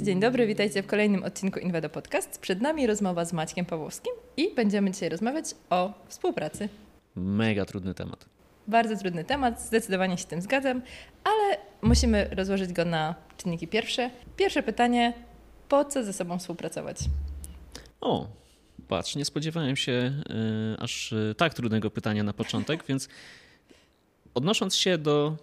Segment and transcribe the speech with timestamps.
[0.00, 2.40] Cześć, dzień dobry, witajcie w kolejnym odcinku Inwedo Podcast.
[2.40, 6.68] Przed nami rozmowa z Maćkiem Pawłowskim i będziemy dzisiaj rozmawiać o współpracy.
[7.16, 8.26] Mega trudny temat.
[8.68, 10.82] Bardzo trudny temat, zdecydowanie się tym zgadzam,
[11.24, 14.10] ale musimy rozłożyć go na czynniki pierwsze.
[14.36, 15.12] Pierwsze pytanie,
[15.68, 16.98] po co ze sobą współpracować?
[18.00, 18.26] O,
[18.88, 23.08] patrz, nie spodziewałem się y, aż y, tak trudnego pytania na początek, więc
[24.34, 25.36] odnosząc się do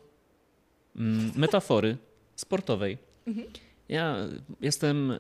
[0.96, 1.00] y,
[1.36, 1.98] metafory
[2.36, 2.98] sportowej.
[3.28, 3.48] Mhm.
[3.90, 4.18] Ja
[4.62, 5.18] jestem y,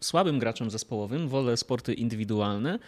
[0.00, 2.78] słabym graczem zespołowym, wolę sporty indywidualne,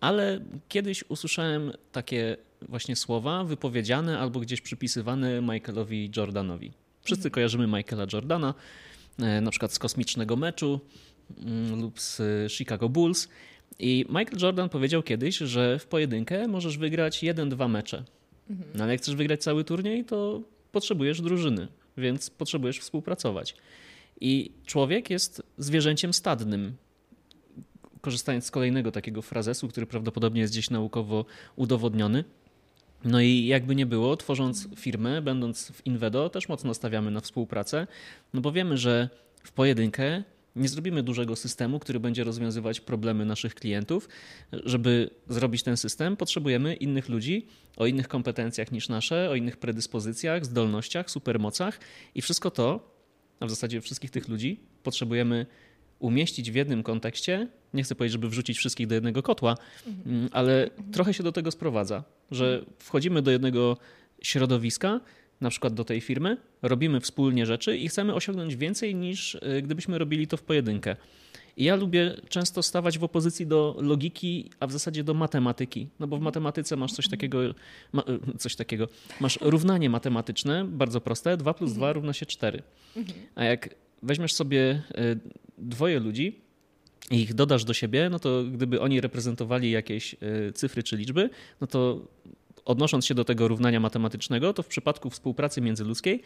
[0.00, 6.72] ale kiedyś usłyszałem takie właśnie słowa wypowiedziane albo gdzieś przypisywane Michaelowi Jordanowi.
[7.02, 7.32] Wszyscy mhm.
[7.32, 8.54] kojarzymy Michaela Jordana,
[9.18, 10.80] y, na przykład z kosmicznego meczu
[11.38, 12.22] mm, lub z
[12.52, 13.28] Chicago Bulls.
[13.78, 18.04] I Michael Jordan powiedział kiedyś, że w pojedynkę możesz wygrać jeden-dwa mecze.
[18.50, 18.70] Mhm.
[18.74, 20.40] No ale jak chcesz wygrać cały turniej, to
[20.72, 23.54] potrzebujesz drużyny, więc potrzebujesz współpracować.
[24.20, 26.76] I człowiek jest zwierzęciem stadnym.
[28.00, 31.24] Korzystając z kolejnego takiego frazesu, który prawdopodobnie jest gdzieś naukowo
[31.56, 32.24] udowodniony.
[33.04, 37.86] No i jakby nie było, tworząc firmę, będąc w Invedo, też mocno stawiamy na współpracę,
[38.34, 39.08] no bo wiemy, że
[39.44, 40.22] w pojedynkę
[40.56, 44.08] nie zrobimy dużego systemu, który będzie rozwiązywać problemy naszych klientów.
[44.52, 47.46] Żeby zrobić ten system, potrzebujemy innych ludzi
[47.76, 51.80] o innych kompetencjach niż nasze, o innych predyspozycjach, zdolnościach, supermocach
[52.14, 52.97] i wszystko to
[53.40, 55.46] a w zasadzie wszystkich tych ludzi potrzebujemy
[55.98, 57.48] umieścić w jednym kontekście.
[57.74, 60.28] Nie chcę powiedzieć, żeby wrzucić wszystkich do jednego kotła, mhm.
[60.32, 63.76] ale trochę się do tego sprowadza, że wchodzimy do jednego
[64.22, 65.00] środowiska,
[65.40, 69.98] na przykład do tej firmy, robimy wspólnie rzeczy i chcemy osiągnąć więcej niż y, gdybyśmy
[69.98, 70.96] robili to w pojedynkę.
[71.58, 75.88] I ja lubię często stawać w opozycji do logiki, a w zasadzie do matematyki.
[76.00, 77.38] No bo w matematyce masz coś takiego,
[77.92, 78.02] ma,
[78.38, 78.88] coś takiego.
[79.20, 82.62] Masz równanie matematyczne, bardzo proste, 2 plus 2 równa się 4.
[83.34, 85.16] A jak weźmiesz sobie e,
[85.58, 86.40] dwoje ludzi,
[87.10, 91.30] i ich dodasz do siebie, no to gdyby oni reprezentowali jakieś e, cyfry czy liczby,
[91.60, 92.08] no to
[92.64, 96.22] odnosząc się do tego równania matematycznego, to w przypadku współpracy międzyludzkiej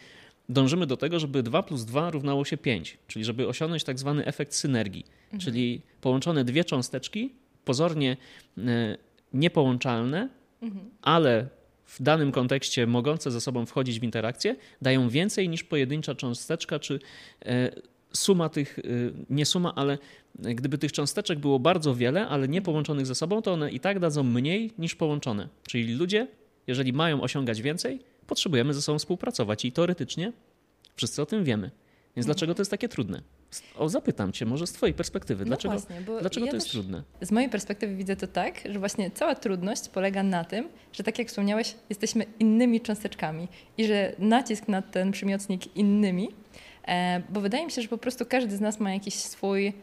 [0.49, 4.25] dążymy do tego, żeby 2 plus 2 równało się 5, czyli żeby osiągnąć tak zwany
[4.25, 5.39] efekt synergii, mhm.
[5.39, 7.33] czyli połączone dwie cząsteczki,
[7.65, 8.17] pozornie
[8.57, 8.97] e,
[9.33, 10.29] niepołączalne,
[10.61, 10.89] mhm.
[11.01, 11.47] ale
[11.85, 16.99] w danym kontekście mogące ze sobą wchodzić w interakcję, dają więcej niż pojedyncza cząsteczka, czy
[17.45, 17.71] e,
[18.13, 18.81] suma tych, e,
[19.29, 19.97] nie suma, ale
[20.39, 23.99] gdyby tych cząsteczek było bardzo wiele, ale nie połączonych ze sobą, to one i tak
[23.99, 25.49] dadzą mniej niż połączone.
[25.67, 26.27] Czyli ludzie,
[26.67, 27.99] jeżeli mają osiągać więcej,
[28.33, 30.31] potrzebujemy ze sobą współpracować i teoretycznie
[30.95, 31.71] wszyscy o tym wiemy.
[32.15, 32.25] Więc mhm.
[32.25, 33.21] dlaczego to jest takie trudne?
[33.77, 37.03] O, zapytam cię, może z twojej perspektywy, no dlaczego, właśnie, dlaczego ja to jest trudne?
[37.21, 41.19] Z mojej perspektywy widzę to tak, że właśnie cała trudność polega na tym, że tak
[41.19, 46.29] jak wspomniałeś, jesteśmy innymi cząsteczkami i że nacisk na ten przymiotnik innymi,
[46.87, 49.73] e, bo wydaje mi się, że po prostu każdy z nas ma jakiś swój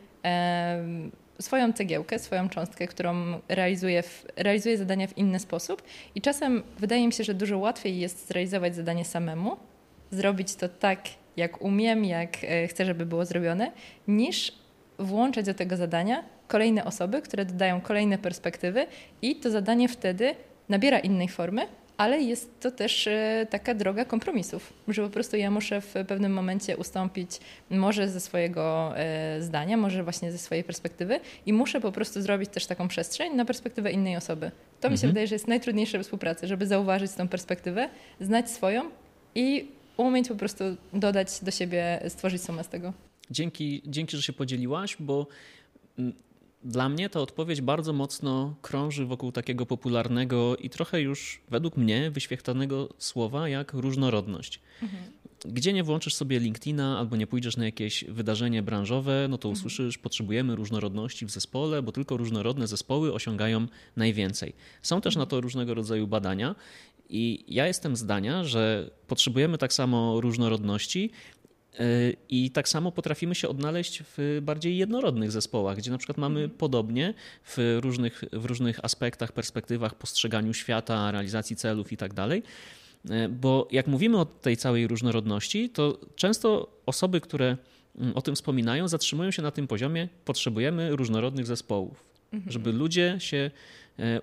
[1.40, 5.82] swoją cegiełkę, swoją cząstkę, którą realizuje, w, realizuje zadania w inny sposób.
[6.14, 9.56] I czasem wydaje mi się, że dużo łatwiej jest zrealizować zadanie samemu,
[10.10, 11.00] zrobić to tak,
[11.36, 13.72] jak umiem, jak e, chcę, żeby było zrobione,
[14.08, 14.52] niż
[14.98, 18.86] włączać do tego zadania kolejne osoby, które dodają kolejne perspektywy
[19.22, 20.34] i to zadanie wtedy
[20.68, 21.66] nabiera innej formy,
[22.00, 26.32] ale jest to też e, taka droga kompromisów, że po prostu ja muszę w pewnym
[26.32, 27.30] momencie ustąpić
[27.70, 32.50] może ze swojego e, zdania, może właśnie ze swojej perspektywy i muszę po prostu zrobić
[32.50, 34.50] też taką przestrzeń na perspektywę innej osoby.
[34.50, 34.92] To mhm.
[34.92, 35.10] mi się mhm.
[35.10, 37.88] wydaje, że jest najtrudniejsze w współpracy, żeby zauważyć tą perspektywę,
[38.20, 38.90] znać swoją
[39.34, 42.92] i umieć po prostu dodać do siebie, stworzyć sumę z tego.
[43.30, 45.26] Dzięki, dzięki, że się podzieliłaś, bo
[45.98, 46.12] mm,
[46.64, 52.10] dla mnie ta odpowiedź bardzo mocno krąży wokół takiego popularnego i trochę już według mnie
[52.10, 54.60] wyświechtanego słowa jak różnorodność.
[54.82, 55.02] Mhm.
[55.44, 59.58] Gdzie nie włączysz sobie LinkedIna albo nie pójdziesz na jakieś wydarzenie branżowe, no to mhm.
[59.58, 64.52] usłyszysz, potrzebujemy różnorodności w zespole, bo tylko różnorodne zespoły osiągają najwięcej.
[64.82, 66.54] Są też na to różnego rodzaju badania
[67.08, 71.10] i ja jestem zdania, że potrzebujemy tak samo różnorodności,
[72.28, 76.58] i tak samo potrafimy się odnaleźć w bardziej jednorodnych zespołach, gdzie na przykład mamy mhm.
[76.58, 77.14] podobnie
[77.44, 82.42] w różnych, w różnych aspektach, perspektywach, postrzeganiu świata, realizacji celów i tak dalej.
[83.10, 87.56] E, bo jak mówimy o tej całej różnorodności, to często osoby, które
[87.98, 92.52] mm, o tym wspominają, zatrzymują się na tym poziomie, potrzebujemy różnorodnych zespołów, mhm.
[92.52, 93.50] żeby ludzie się E,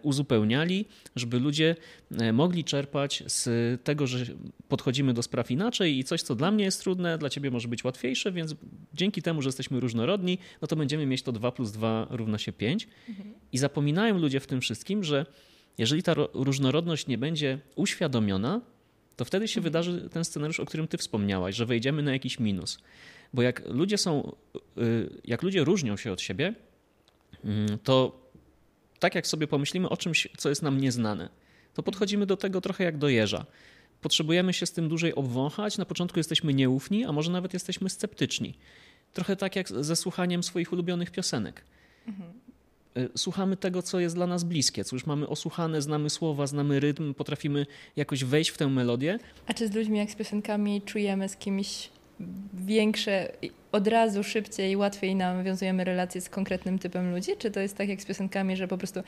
[0.01, 0.85] uzupełniali,
[1.15, 1.75] żeby ludzie
[2.12, 3.50] e, mogli czerpać z
[3.83, 4.25] tego, że
[4.68, 7.83] podchodzimy do spraw inaczej i coś, co dla mnie jest trudne, dla ciebie może być
[7.83, 8.56] łatwiejsze, więc
[8.94, 12.51] dzięki temu, że jesteśmy różnorodni, no to będziemy mieć to 2 plus 2 równa się
[12.51, 12.88] 5.
[13.09, 13.33] Mhm.
[13.51, 15.25] I zapominają ludzie w tym wszystkim, że
[15.77, 18.62] jeżeli ta różnorodność nie będzie uświadomiona,
[19.15, 22.80] to wtedy się wydarzy ten scenariusz, o którym ty wspomniałaś, że wejdziemy na jakiś minus.
[23.33, 24.35] Bo jak ludzie są,
[24.77, 26.53] y, jak ludzie różnią się od siebie,
[27.44, 28.26] mm, to
[28.99, 31.29] tak jak sobie pomyślimy o czymś, co jest nam nieznane,
[31.73, 33.45] to podchodzimy do tego trochę jak do jeża.
[34.01, 35.77] Potrzebujemy się z tym dłużej obwąchać.
[35.77, 38.57] Na początku jesteśmy nieufni, a może nawet jesteśmy sceptyczni.
[39.13, 41.63] Trochę tak jak ze słuchaniem swoich ulubionych piosenek.
[42.07, 42.33] Mhm.
[43.15, 47.13] Słuchamy tego, co jest dla nas bliskie, co już mamy osłuchane, znamy słowa, znamy rytm,
[47.13, 47.65] potrafimy
[47.95, 49.19] jakoś wejść w tę melodię.
[49.47, 51.89] A czy z ludźmi, jak z piosenkami, czujemy z kimś
[52.53, 53.31] większe,
[53.71, 57.31] od razu szybciej, łatwiej nam wiązujemy relacje z konkretnym typem ludzi?
[57.37, 58.99] Czy to jest tak jak z piosenkami, że po prostu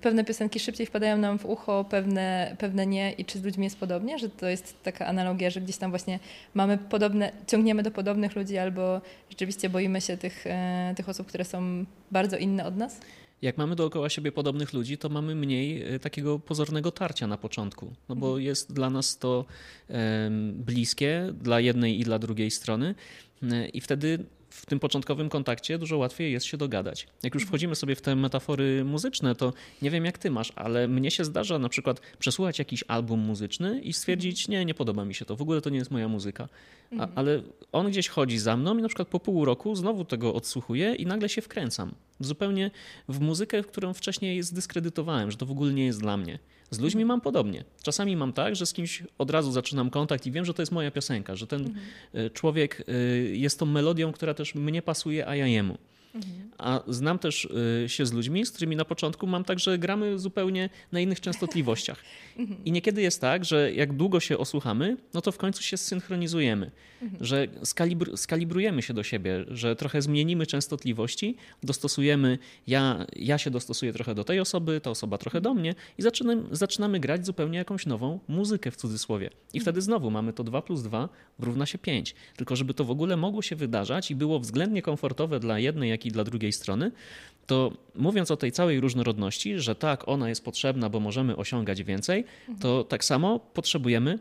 [0.00, 3.78] pewne piosenki szybciej wpadają nam w ucho, pewne, pewne nie i czy z ludźmi jest
[3.78, 4.18] podobnie?
[4.18, 6.18] Że to jest taka analogia, że gdzieś tam właśnie
[6.54, 9.00] mamy podobne, ciągniemy do podobnych ludzi albo
[9.30, 13.00] rzeczywiście boimy się tych, e, tych osób, które są bardzo inne od nas?
[13.44, 17.92] Jak mamy dookoła siebie podobnych ludzi, to mamy mniej e, takiego pozornego tarcia na początku,
[18.08, 18.42] no bo mhm.
[18.42, 19.44] jest dla nas to
[20.52, 22.94] bliskie, dla jednej i dla drugiej strony
[23.42, 27.06] e, i wtedy w tym początkowym kontakcie dużo łatwiej jest się dogadać.
[27.22, 27.48] Jak już mhm.
[27.48, 29.52] wchodzimy sobie w te metafory muzyczne, to
[29.82, 33.80] nie wiem jak ty masz, ale mnie się zdarza na przykład przesłuchać jakiś album muzyczny
[33.80, 36.48] i stwierdzić, nie, nie podoba mi się to, w ogóle to nie jest moja muzyka.
[36.90, 37.12] A, mhm.
[37.14, 37.42] ale
[37.72, 41.06] on gdzieś chodzi za mną i na przykład po pół roku znowu tego odsłuchuję i
[41.06, 41.94] nagle się wkręcam.
[42.20, 42.70] Zupełnie
[43.08, 46.38] w muzykę, którą wcześniej zdyskredytowałem, że to w ogóle nie jest dla mnie.
[46.70, 47.64] Z ludźmi mam podobnie.
[47.82, 50.72] Czasami mam tak, że z kimś od razu zaczynam kontakt i wiem, że to jest
[50.72, 51.86] moja piosenka, że ten mhm.
[52.12, 55.78] E, człowiek e, jest tą melodią, która też mnie pasuje, a ja jemu.
[56.58, 57.48] A znam też
[57.84, 61.20] y, się z ludźmi, z którymi na początku mam tak, że gramy zupełnie na innych
[61.20, 61.98] częstotliwościach.
[62.64, 66.70] I niekiedy jest tak, że jak długo się osłuchamy, no to w końcu się zsynchronizujemy,
[67.20, 73.92] że skalibr skalibrujemy się do siebie, że trochę zmienimy częstotliwości, dostosujemy, ja, ja się dostosuję
[73.92, 77.86] trochę do tej osoby, ta osoba trochę do mnie i zaczynamy, zaczynamy grać zupełnie jakąś
[77.86, 79.30] nową muzykę w cudzysłowie.
[79.52, 81.08] I wtedy znowu mamy to 2 plus 2
[81.38, 82.14] równa się 5.
[82.36, 86.03] Tylko żeby to w ogóle mogło się wydarzać i było względnie komfortowe dla jednej, jak
[86.06, 86.90] i dla drugiej strony,
[87.46, 92.24] to mówiąc o tej całej różnorodności, że tak, ona jest potrzebna, bo możemy osiągać więcej,
[92.60, 94.18] to tak samo potrzebujemy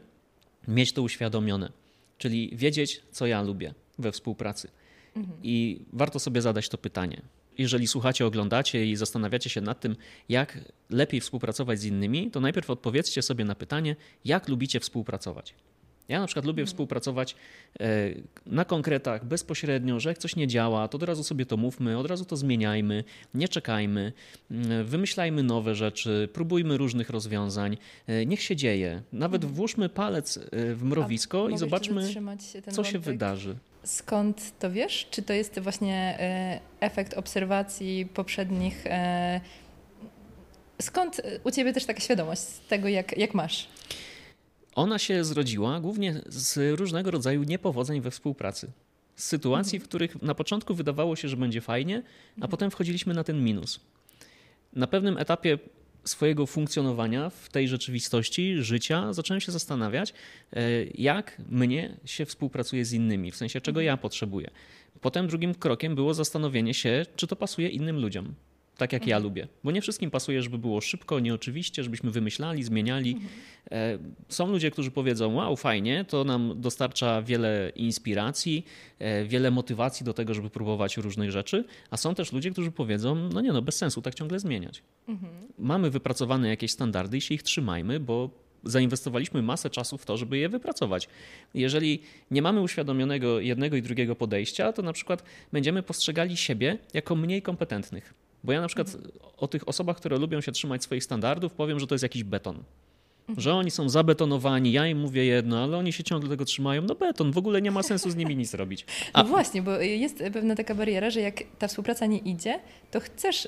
[0.68, 1.72] mieć to uświadomione,
[2.18, 4.70] czyli wiedzieć, co ja lubię we współpracy.
[5.16, 5.38] Mhm.
[5.44, 7.22] I warto sobie zadać to pytanie.
[7.58, 9.96] Jeżeli słuchacie, oglądacie i zastanawiacie się nad tym,
[10.30, 10.58] jak
[10.90, 13.96] lepiej współpracować z innymi, to najpierw odpowiedzcie sobie na pytanie,
[14.26, 15.56] jak lubicie współpracować.
[16.08, 16.68] Ja na przykład lubię mhm.
[16.68, 17.36] współpracować
[17.80, 17.86] e,
[18.46, 22.06] na konkretach bezpośrednio, że jak coś nie działa, to od razu sobie to mówmy, od
[22.06, 23.04] razu to zmieniajmy,
[23.34, 24.14] nie czekajmy,
[24.52, 27.78] mm, wymyślajmy nowe rzeczy, próbujmy różnych rozwiązań,
[28.08, 29.02] e, niech się dzieje.
[29.14, 29.54] Nawet mhm.
[29.54, 30.42] włóżmy palec e,
[30.76, 32.10] w mrowisko A i zobaczmy,
[32.72, 33.56] co się wydarzy.
[33.84, 35.08] Skąd to wiesz?
[35.12, 36.20] Czy to jest właśnie
[36.80, 38.84] efekt obserwacji poprzednich?
[40.82, 43.68] Skąd u ciebie też taka świadomość tego, jak, jak masz?
[44.76, 48.72] Ona się zrodziła głównie z różnego rodzaju niepowodzeń we współpracy.
[49.16, 52.04] Z sytuacji, w których na początku wydawało się, że będzie fajnie,
[52.42, 53.80] a potem wchodziliśmy na ten minus.
[54.74, 55.60] Na pewnym etapie
[56.04, 60.14] swojego funkcjonowania w tej rzeczywistości życia zacząłem się zastanawiać,
[60.54, 64.50] e, jak mnie się współpracuje z innymi, w sensie czego ja potrzebuję.
[65.02, 68.36] Potem drugim krokiem było zastanowienie się, czy to pasuje innym ludziom
[68.78, 69.24] tak jak ja mhm.
[69.24, 69.48] lubię.
[69.64, 73.12] Bo nie wszystkim pasuje, żeby było szybko, nieoczywiście, żebyśmy wymyślali, zmieniali.
[73.12, 73.32] Mhm.
[73.72, 73.98] E,
[74.30, 78.66] są ludzie, którzy powiedzą: Wow, fajnie, to nam dostarcza wiele inspiracji,
[79.00, 81.66] e, wiele motywacji do tego, żeby próbować różnych rzeczy.
[81.92, 84.84] A są też ludzie, którzy powiedzą: No nie, no bez sensu tak ciągle zmieniać.
[85.08, 85.34] Mhm.
[85.60, 90.38] Mamy wypracowane jakieś standardy i się ich trzymajmy, bo zainwestowaliśmy masę czasu w to, żeby
[90.38, 91.08] je wypracować.
[91.54, 92.02] Jeżeli
[92.32, 97.42] nie mamy uświadomionego jednego i drugiego podejścia, to na przykład będziemy postrzegali siebie jako mniej
[97.42, 98.23] kompetentnych.
[98.44, 98.98] Bo ja na przykład
[99.38, 102.64] o tych osobach, które lubią się trzymać swoich standardów, powiem, że to jest jakiś beton.
[103.38, 106.82] Że oni są zabetonowani, ja im mówię jedno, ale oni się ciągle tego trzymają.
[106.82, 108.86] No beton, w ogóle nie ma sensu z nimi nic robić.
[109.14, 109.24] A...
[109.24, 112.60] No właśnie, bo jest pewna taka bariera, że jak ta współpraca nie idzie,
[112.92, 113.48] to chcesz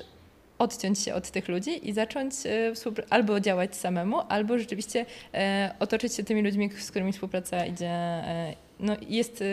[0.58, 2.72] odciąć się od tych ludzi i zacząć e,
[3.10, 8.54] albo działać samemu, albo rzeczywiście e, otoczyć się tymi ludźmi, z którymi współpraca idzie, e,
[8.80, 9.44] no, jest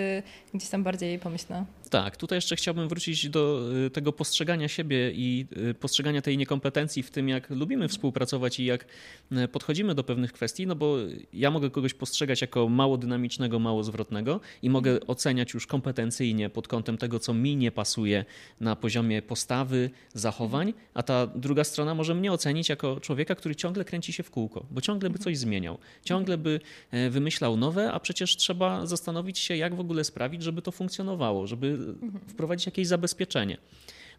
[0.53, 1.65] gdzieś tam bardziej pomyślna.
[1.93, 7.03] Tak, tutaj jeszcze chciałbym wrócić do y, tego postrzegania siebie i y, postrzegania tej niekompetencji
[7.03, 8.85] w tym, jak lubimy współpracować i jak
[9.31, 10.95] y, podchodzimy do pewnych kwestii, no bo
[11.33, 16.67] ja mogę kogoś postrzegać jako mało dynamicznego, mało zwrotnego i mogę oceniać już kompetencyjnie pod
[16.67, 18.25] kątem tego, co mi nie pasuje
[18.59, 23.85] na poziomie postawy, zachowań, a ta druga strona może mnie ocenić jako człowieka, który ciągle
[23.85, 26.59] kręci się w kółko, bo ciągle by coś zmieniał, ciągle by
[26.91, 31.47] e, wymyślał nowe, a przecież trzeba zastanowić się, jak w ogóle sprawić, żeby to funkcjonowało,
[31.47, 32.19] żeby mhm.
[32.27, 33.57] wprowadzić jakieś zabezpieczenie.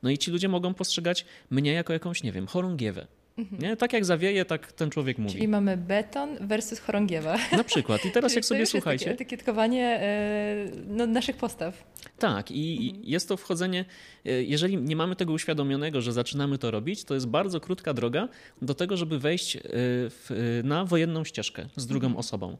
[0.02, 3.06] No i ci ludzie mogą postrzegać mnie jako jakąś, nie wiem, chorągiewę.
[3.38, 3.62] Mhm.
[3.62, 3.76] Nie?
[3.76, 5.34] Tak jak zawieje, tak ten człowiek mówi.
[5.34, 7.36] Czyli mamy beton versus chorągiewa.
[7.52, 8.04] Na przykład.
[8.04, 9.04] I teraz jak sobie słuchajcie.
[9.04, 11.84] Jest etykietkowanie e, no, naszych postaw.
[12.18, 13.04] Tak, i mhm.
[13.06, 13.84] jest to wchodzenie,
[14.24, 18.28] e, jeżeli nie mamy tego uświadomionego, że zaczynamy to robić, to jest bardzo krótka droga
[18.62, 22.20] do tego, żeby wejść w, na wojenną ścieżkę z drugą mhm.
[22.20, 22.56] osobą.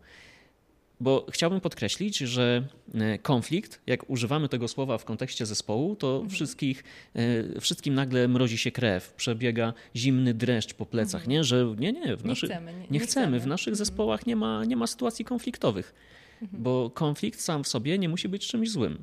[1.05, 6.31] Bo chciałbym podkreślić, że e, konflikt, jak używamy tego słowa w kontekście zespołu, to mhm.
[6.31, 6.85] wszystkich,
[7.15, 11.31] e, wszystkim nagle mrozi się krew, przebiega zimny dreszcz po plecach, mhm.
[11.31, 11.45] nie?
[11.45, 13.27] Że nie, nie, w naszy, nie, chcemy, nie, nie, nie chcemy.
[13.27, 13.41] chcemy.
[13.41, 13.77] W naszych mhm.
[13.77, 15.95] zespołach nie ma, nie ma sytuacji konfliktowych,
[16.43, 16.63] mhm.
[16.63, 19.03] bo konflikt sam w sobie nie musi być czymś złym.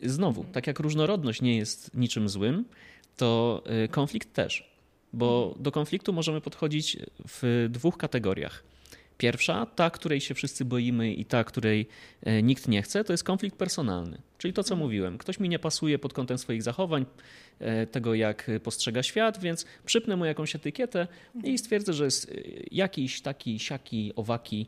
[0.00, 0.54] Znowu, mhm.
[0.54, 2.64] tak jak różnorodność nie jest niczym złym,
[3.16, 4.70] to e, konflikt też,
[5.12, 5.62] bo mhm.
[5.62, 6.96] do konfliktu możemy podchodzić
[7.28, 8.71] w dwóch kategoriach.
[9.22, 11.88] Pierwsza, ta, której się wszyscy boimy i ta, której
[12.22, 14.18] e, nikt nie chce, to jest konflikt personalny.
[14.42, 15.18] Czyli to, co mówiłem.
[15.18, 17.06] Ktoś mi nie pasuje pod kątem swoich zachowań,
[17.58, 21.58] e, tego jak postrzega świat, więc przypnę mu jakąś etykietę i mhm.
[21.58, 22.34] stwierdzę, że jest e,
[22.70, 24.66] jakiś taki, siaki, owaki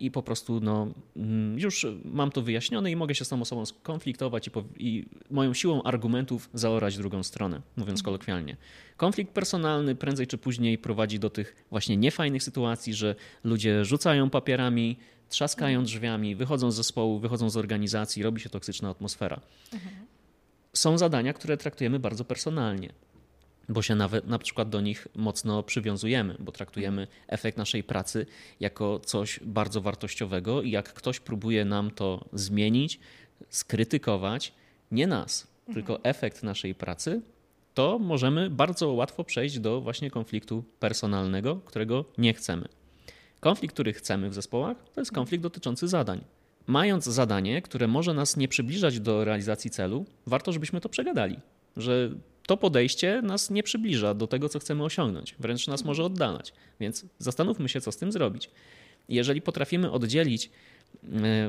[0.00, 3.66] i po prostu no, mm, już mam to wyjaśnione i mogę się z tą osobą
[3.66, 8.04] skonfliktować i, i moją siłą argumentów zaorać drugą stronę, mówiąc mhm.
[8.04, 8.56] kolokwialnie.
[8.96, 14.96] Konflikt personalny prędzej czy później prowadzi do tych właśnie niefajnych sytuacji, że ludzie rzucają papierami,
[15.28, 19.40] trzaskają drzwiami, wychodzą z zespołu, wychodzą z organizacji, robi się toksyczna atmosfera.
[20.72, 22.92] Są zadania, które traktujemy bardzo personalnie,
[23.68, 28.26] bo się nawet na przykład do nich mocno przywiązujemy, bo traktujemy efekt naszej pracy
[28.60, 33.00] jako coś bardzo wartościowego i jak ktoś próbuje nam to zmienić,
[33.48, 34.52] skrytykować,
[34.90, 37.22] nie nas, tylko efekt naszej pracy,
[37.74, 42.68] to możemy bardzo łatwo przejść do właśnie konfliktu personalnego, którego nie chcemy.
[43.44, 46.24] Konflikt, który chcemy w zespołach, to jest konflikt dotyczący zadań.
[46.66, 51.36] Mając zadanie, które może nas nie przybliżać do realizacji celu, warto, żebyśmy to przegadali,
[51.76, 52.10] że
[52.46, 56.52] to podejście nas nie przybliża do tego, co chcemy osiągnąć, wręcz nas może oddalać.
[56.80, 58.50] Więc zastanówmy się, co z tym zrobić.
[59.08, 60.50] Jeżeli potrafimy oddzielić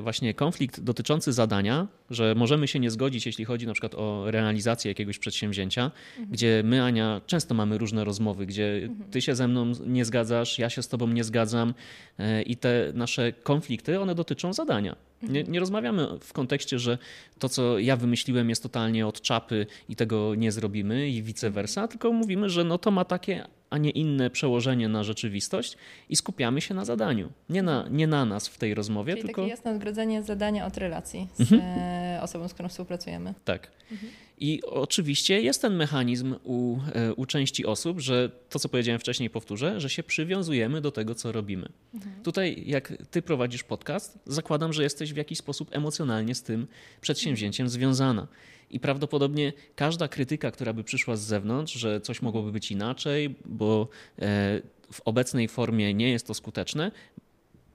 [0.02, 4.92] właśnie konflikt dotyczący zadania, że możemy się nie zgodzić, jeśli chodzi na przykład o realizację
[4.92, 6.32] jakiegoś przedsięwzięcia, mhm.
[6.32, 9.12] gdzie my, Ania, często mamy różne rozmowy, gdzie mhm.
[9.12, 11.74] ty się ze mną nie zgadzasz, ja się z tobą nie zgadzam
[12.20, 14.96] e, i te nasze konflikty, one dotyczą zadania.
[15.22, 15.54] Nie, mhm.
[15.54, 16.98] nie, rozmawiamy w kontekście, że
[17.40, 21.88] to, co ja wymyśliłem, jest totalnie od czapy i tego nie zrobimy i vice versa,
[21.88, 25.78] tylko mówimy, że no to ma takie, a nie inne przełożenie na rzeczywistość
[26.10, 27.30] i skupiamy się na zadaniu.
[27.50, 29.42] Nie na, nie na nas w tej rozmowie, Czyli tylko.
[29.42, 31.62] Takie jasne odgrodzenie zadania od relacji z mhm.
[31.62, 33.34] E, osobą, z którą współpracujemy.
[33.46, 33.72] Tak.
[33.92, 34.12] Mhm.
[34.38, 39.30] I oczywiście jest ten mechanizm u, e, u części osób, że to, co powiedziałem wcześniej,
[39.30, 41.70] powtórzę, że się przywiązujemy do tego, co robimy.
[41.94, 42.24] Mhm.
[42.24, 46.68] Tutaj, jak ty prowadzisz podcast, zakładam, że jesteś w jakiś sposób emocjonalnie z tym
[47.02, 48.28] przedsięwzięciem związana.
[48.70, 53.88] I prawdopodobnie każda krytyka, która by przyszła z zewnątrz, że coś mogłoby być inaczej, bo
[54.20, 56.92] e, w obecnej formie nie jest to skuteczne,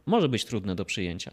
[0.07, 1.31] może być trudne do przyjęcia.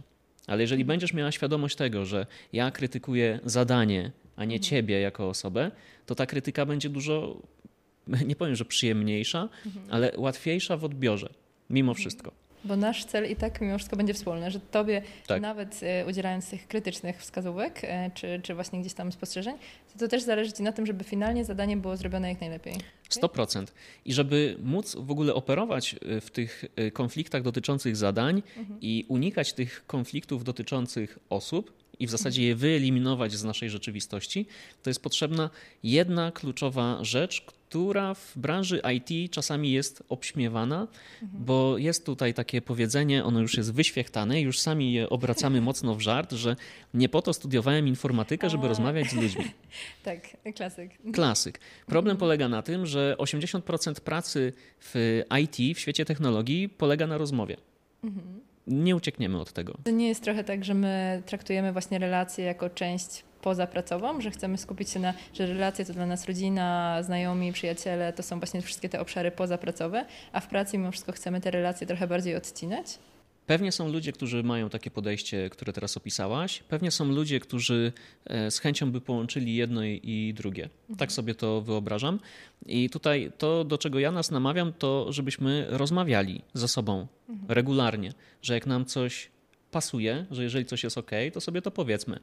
[0.48, 0.88] Ale jeżeli mhm.
[0.88, 4.64] będziesz miała świadomość tego, że ja krytykuję zadanie, a nie mhm.
[4.64, 5.72] ciebie jako osobę,
[6.06, 7.42] to ta krytyka będzie dużo,
[8.28, 9.86] nie powiem, że przyjemniejsza, mhm.
[9.90, 11.30] ale łatwiejsza w odbiorze,
[11.70, 12.47] mimo wszystko.
[12.64, 15.42] Bo nasz cel i tak mimo wszystko będzie wspólny, że tobie tak.
[15.42, 19.58] nawet e, udzielając tych krytycznych wskazówek, e, czy, czy właśnie gdzieś tam spostrzeżeń,
[19.94, 22.74] to, to też zależy ci na tym, żeby finalnie zadanie było zrobione jak najlepiej.
[23.10, 23.66] 100%.
[24.06, 28.80] I żeby móc w ogóle operować e, w tych konfliktach dotyczących zadań mhm.
[28.82, 34.46] i unikać tych konfliktów dotyczących osób, i w zasadzie je wyeliminować z naszej rzeczywistości,
[34.84, 35.50] to jest potrzebna
[35.84, 40.88] jedna kluczowa rzecz, która w branży IT czasami jest obśmiewana,
[41.22, 41.46] mhm.
[41.46, 46.02] bo jest tutaj takie powiedzenie, ono już jest wyświechtane, już sami je obracamy mocno w
[46.02, 46.56] żart, że
[46.94, 48.68] nie po to studiowałem informatykę, żeby A.
[48.68, 49.46] rozmawiać z ludźmi.
[50.04, 50.92] tak, klasyk.
[51.14, 51.60] Klasyk.
[51.86, 52.20] Problem mhm.
[52.20, 57.58] polega na tym, że 80% pracy w IT, w świecie technologii, polega na rozmowie.
[58.04, 59.74] Mhm nie uciekniemy od tego.
[59.84, 64.58] To nie jest trochę tak, że my traktujemy właśnie relacje jako część pozapracową, że chcemy
[64.58, 68.90] skupić się na, że relacje to dla nas rodzina, znajomi, przyjaciele, to są właśnie wszystkie
[68.90, 73.00] te obszary pozapracowe, a w pracy mimo wszystko chcemy te relacje trochę bardziej odcinać?
[73.48, 76.60] Pewnie są ludzie, którzy mają takie podejście, które teraz opisałaś.
[76.60, 77.94] Pewnie są ludzie, którzy
[78.26, 80.64] e, z chęcią by połączyli jedno i drugie.
[80.64, 80.98] Mhm.
[80.98, 82.20] Tak sobie to wyobrażam.
[82.66, 87.52] I tutaj to, do czego ja nas namawiam, to żebyśmy rozmawiali ze sobą mhm.
[87.52, 89.30] regularnie, że jak nam coś
[89.72, 92.20] pasuje, że jeżeli coś jest ok, to sobie to powiedzmy.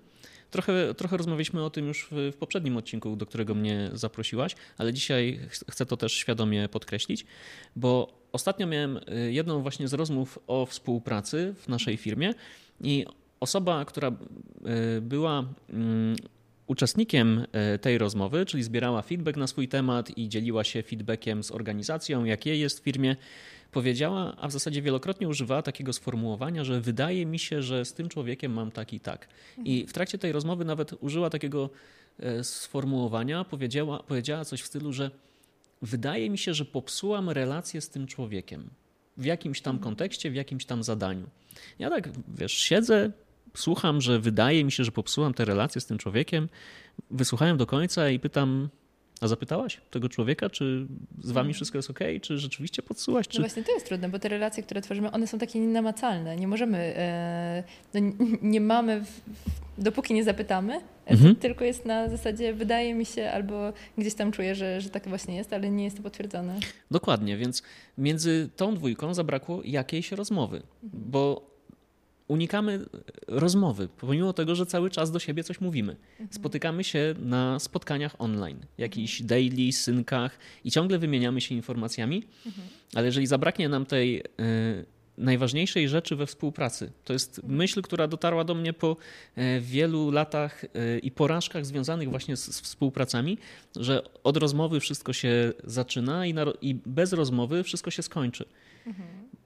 [0.54, 4.92] Trochę, trochę rozmawialiśmy o tym już w, w, poprzednim odcinku, do którego mnie zaprosiłaś, ale
[4.92, 7.26] dzisiaj chcę to też świadomie podkreślić,
[7.76, 12.34] bo ostatnio miałem y, jedną właśnie z rozmów o współpracy w naszej firmie
[12.80, 13.06] i
[13.40, 14.08] osoba, która
[14.96, 16.16] y, była mm,
[16.66, 21.50] uczestnikiem e, tej rozmowy, czyli zbierała feedback na swój temat i dzieliła się feedbackiem z
[21.50, 23.16] organizacją, jak jej jest w firmie,
[23.74, 28.08] powiedziała, a w zasadzie wielokrotnie używała takiego sformułowania, że wydaje mi się, że z tym
[28.08, 29.28] człowiekiem mam tak i tak.
[29.64, 31.70] I w trakcie tej rozmowy nawet użyła takiego
[32.18, 35.10] e, sformułowania, powiedziała, powiedziała coś w stylu, że
[35.82, 38.70] wydaje mi się, że popsułam relację z tym człowiekiem
[39.16, 41.26] w jakimś tam kontekście, w jakimś tam zadaniu.
[41.78, 43.10] Ja tak, wiesz, siedzę,
[43.54, 46.48] słucham, że wydaje mi się, że popsułam te relacje z tym człowiekiem,
[47.10, 48.68] wysłuchałem do końca i pytam,
[49.20, 50.86] a zapytałaś tego człowieka, czy
[51.22, 51.54] z wami mhm.
[51.54, 53.28] wszystko jest ok, czy rzeczywiście podsułaś?
[53.28, 53.38] Czy...
[53.38, 56.36] No właśnie to jest trudne, bo te relacje, które tworzymy, one są takie nienamacalne.
[56.36, 58.00] Nie możemy, e, no,
[58.42, 59.04] nie mamy,
[59.78, 61.36] dopóki nie zapytamy, mhm.
[61.36, 65.36] tylko jest na zasadzie wydaje mi się, albo gdzieś tam czuję, że, że tak właśnie
[65.36, 66.58] jest, ale nie jest to potwierdzone.
[66.90, 67.62] Dokładnie, więc
[67.98, 71.02] między tą dwójką zabrakło jakiejś rozmowy, mhm.
[71.10, 71.53] bo
[72.28, 72.86] unikamy
[73.28, 75.96] rozmowy, pomimo tego, że cały czas do siebie coś mówimy.
[76.10, 76.28] Mhm.
[76.32, 79.28] Spotykamy się na spotkaniach online, jakichś mhm.
[79.28, 82.68] daily, synkach i ciągle wymieniamy się informacjami, mhm.
[82.94, 84.24] ale jeżeli zabraknie nam tej y,
[85.18, 88.96] najważniejszej rzeczy we współpracy, to jest myśl, która dotarła do mnie po
[89.36, 90.68] e, wielu latach y,
[90.98, 93.38] i porażkach związanych właśnie z, z, współpracami,
[93.76, 98.44] że od rozmowy wszystko się zaczyna i, na, i bez rozmowy wszystko się skończy.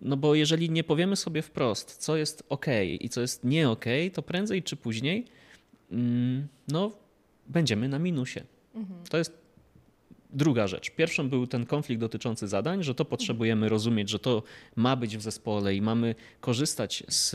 [0.01, 2.67] No bo jeżeli nie powiemy sobie wprost, co jest ok
[3.01, 5.27] i co jest nie ok, to prędzej czy później
[5.91, 6.93] mm, no,
[7.47, 8.41] będziemy na minusie.
[8.75, 9.05] Mhm.
[9.11, 9.48] To jest
[10.30, 10.90] druga rzecz.
[10.90, 14.42] Pierwszą był ten konflikt dotyczący zadań, że to potrzebujemy rozumieć, że to
[14.76, 17.30] ma być w zespole i mamy korzystać z,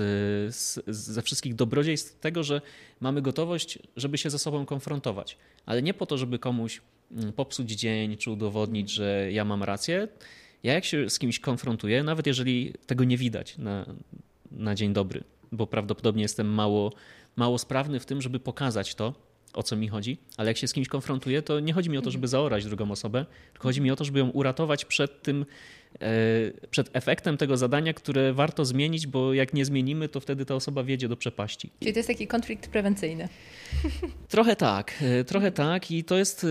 [0.55, 2.61] z, ze wszystkich dobrodziejstw tego, że
[2.99, 5.37] mamy gotowość, żeby się ze sobą konfrontować.
[5.65, 6.81] Ale nie po to, żeby komuś
[7.11, 10.07] mm, popsuć dzień czy udowodnić, że ja mam rację,
[10.63, 13.85] ja jak się z kimś konfrontuję, nawet jeżeli tego nie widać na,
[14.51, 16.93] na dzień dobry, bo prawdopodobnie jestem mało,
[17.35, 19.13] mało sprawny w tym, żeby pokazać to,
[19.53, 22.01] o co mi chodzi, ale jak się z kimś konfrontuję, to nie chodzi mi o
[22.01, 25.45] to, żeby zaorać drugą osobę, tylko chodzi mi o to, żeby ją uratować przed tym,
[26.01, 26.07] e,
[26.71, 30.83] przed efektem tego zadania, które warto zmienić, bo jak nie zmienimy, to wtedy ta osoba
[30.83, 31.69] wiedzie do przepaści.
[31.79, 33.29] Czyli to jest taki konflikt prewencyjny.
[34.29, 36.47] Trochę tak, e, trochę tak i to jest e,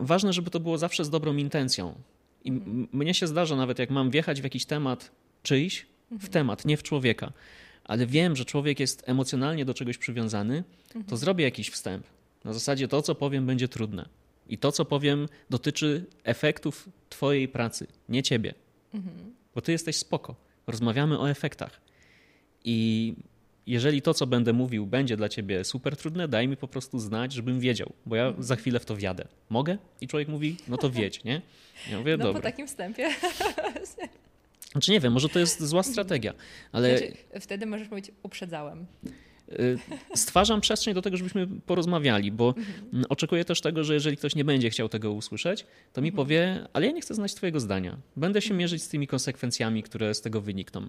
[0.00, 1.94] ważne, żeby to było zawsze z dobrą intencją.
[2.44, 2.52] I
[2.92, 5.10] mnie się zdarza nawet, jak mam wjechać w jakiś temat
[5.42, 6.32] czyjś, w mhm.
[6.32, 7.32] temat, nie w człowieka,
[7.84, 11.18] ale wiem, że człowiek jest emocjonalnie do czegoś przywiązany, to mhm.
[11.18, 12.06] zrobię jakiś wstęp.
[12.44, 14.08] Na zasadzie to, co powiem, będzie trudne.
[14.48, 18.54] I to, co powiem, dotyczy efektów Twojej pracy, nie Ciebie.
[18.94, 19.34] Mhm.
[19.54, 20.34] Bo Ty jesteś spoko.
[20.66, 21.80] Rozmawiamy o efektach.
[22.64, 23.14] I
[23.66, 27.32] jeżeli to, co będę mówił, będzie dla ciebie super trudne, daj mi po prostu znać,
[27.32, 29.28] żebym wiedział, bo ja za chwilę w to wjadę.
[29.50, 29.78] Mogę?
[30.00, 31.42] I człowiek mówi, no to wiedź, nie?
[31.90, 32.40] Ja mówię, no dobra.
[32.40, 33.10] po takim wstępie.
[34.72, 36.34] Znaczy nie wiem, może to jest zła strategia,
[36.72, 36.98] ale...
[36.98, 38.86] Znaczy, wtedy możesz mówić, uprzedzałem.
[39.52, 39.78] Y,
[40.14, 43.04] stwarzam przestrzeń do tego, żebyśmy porozmawiali, bo mhm.
[43.08, 46.16] oczekuję też tego, że jeżeli ktoś nie będzie chciał tego usłyszeć, to mi mhm.
[46.16, 47.98] powie, ale ja nie chcę znać Twojego zdania.
[48.16, 48.58] Będę się mhm.
[48.58, 50.86] mierzyć z tymi konsekwencjami, które z tego wynikną.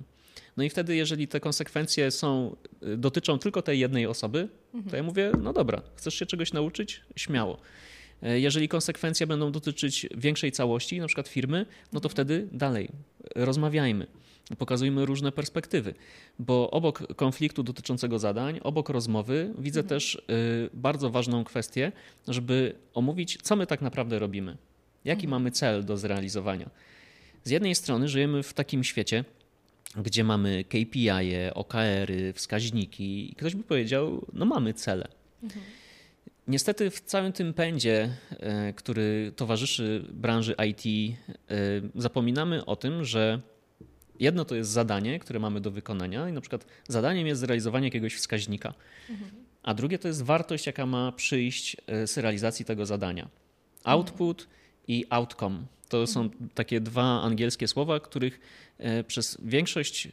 [0.57, 4.47] No i wtedy, jeżeli te konsekwencje są, y, dotyczą tylko tej jednej osoby,
[4.89, 7.01] to ja mówię, no dobra, chcesz się czegoś nauczyć?
[7.15, 7.57] Śmiało.
[8.23, 12.89] E, jeżeli konsekwencje będą dotyczyć większej całości, na przykład firmy, no to wtedy dalej
[13.35, 14.07] rozmawiajmy
[14.57, 15.93] pokazujmy różne perspektywy,
[16.39, 19.89] bo obok konfliktu dotyczącego zadań, obok rozmowy widzę mhm.
[19.89, 21.91] też y, bardzo ważną kwestię,
[22.27, 24.57] żeby omówić, co my tak naprawdę robimy,
[25.05, 25.29] jaki mhm.
[25.29, 26.69] mamy cel do zrealizowania.
[27.43, 29.23] Z jednej strony żyjemy w takim świecie,
[29.95, 31.09] gdzie mamy KPI,
[31.53, 35.07] OKR-y, wskaźniki, i ktoś by powiedział, no mamy cele.
[35.43, 35.61] Mhm.
[36.47, 38.09] Niestety w całym tym pędzie,
[38.39, 41.15] e, który towarzyszy branży IT,
[41.49, 41.55] e,
[41.95, 43.41] zapominamy o tym, że
[44.19, 48.15] Jedno to jest zadanie, które mamy do wykonania i na przykład zadaniem jest zrealizowanie jakiegoś
[48.15, 48.73] wskaźnika,
[49.09, 49.31] mhm.
[49.63, 53.27] a drugie to jest wartość, jaka ma przyjść e, z realizacji tego zadania.
[53.83, 54.59] Output mhm.
[54.87, 55.57] i outcome.
[55.89, 58.39] To są takie dwa angielskie słowa, których
[58.77, 60.11] e, przez większość e,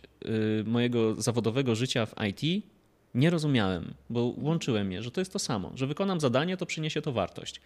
[0.65, 2.65] mojego zawodowego życia w IT
[3.15, 7.03] nie rozumiałem, bo łączyłem je, że to jest to samo, że wykonam zadanie, to przyniesie
[7.03, 7.61] to wartość.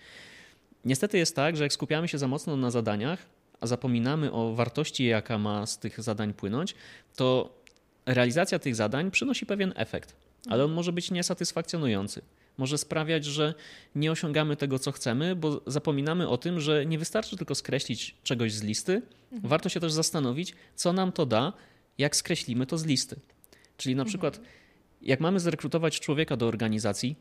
[0.84, 3.26] Niestety jest tak, że jak skupiamy się za mocno na zadaniach,
[3.60, 6.74] a zapominamy o wartości, jaka ma z tych zadań płynąć,
[7.16, 7.54] to
[8.06, 10.16] realizacja tych zadań przynosi pewien efekt,
[10.48, 12.22] ale on może być niesatysfakcjonujący.
[12.58, 13.54] Może sprawiać, że
[13.94, 18.52] nie osiągamy tego, co chcemy, bo zapominamy o tym, że nie wystarczy tylko skreślić czegoś
[18.52, 19.02] z listy.
[19.32, 19.48] Mhm.
[19.50, 21.52] Warto się też zastanowić, co nam to da,
[21.98, 23.16] jak skreślimy to z listy.
[23.76, 24.08] Czyli na mhm.
[24.08, 24.40] przykład,
[25.02, 27.16] jak mamy zrekrutować człowieka do organizacji,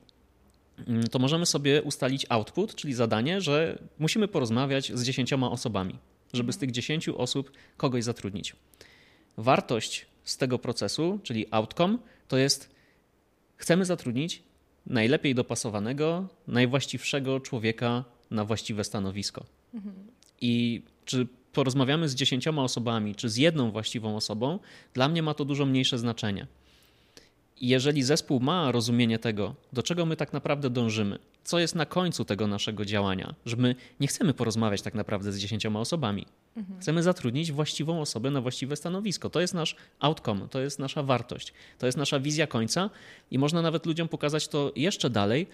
[0.87, 5.99] mm, to możemy sobie ustalić output, czyli zadanie, że musimy porozmawiać z dziesięcioma osobami
[6.33, 8.55] żeby z tych 10 osób kogoś zatrudnić.
[9.37, 12.69] Wartość z tego procesu, czyli outcome, to jest
[13.57, 14.43] chcemy zatrudnić
[14.85, 19.45] najlepiej dopasowanego, najwłaściwszego człowieka na właściwe stanowisko.
[19.73, 19.95] Mhm.
[20.41, 24.59] I czy porozmawiamy z dziesięcioma osobami, czy z jedną właściwą osobą,
[24.93, 26.47] dla mnie ma to dużo mniejsze znaczenie.
[27.61, 32.25] Jeżeli zespół ma rozumienie tego, do czego my tak naprawdę dążymy, co jest na końcu
[32.25, 36.25] tego naszego działania, że my nie chcemy porozmawiać tak naprawdę z dziesięcioma osobami.
[36.57, 36.79] Mhm.
[36.79, 39.29] Chcemy zatrudnić właściwą osobę na właściwe stanowisko.
[39.29, 42.89] To jest nasz outcome, to jest nasza wartość, to jest nasza wizja końca
[43.31, 45.47] i można nawet ludziom pokazać to jeszcze dalej,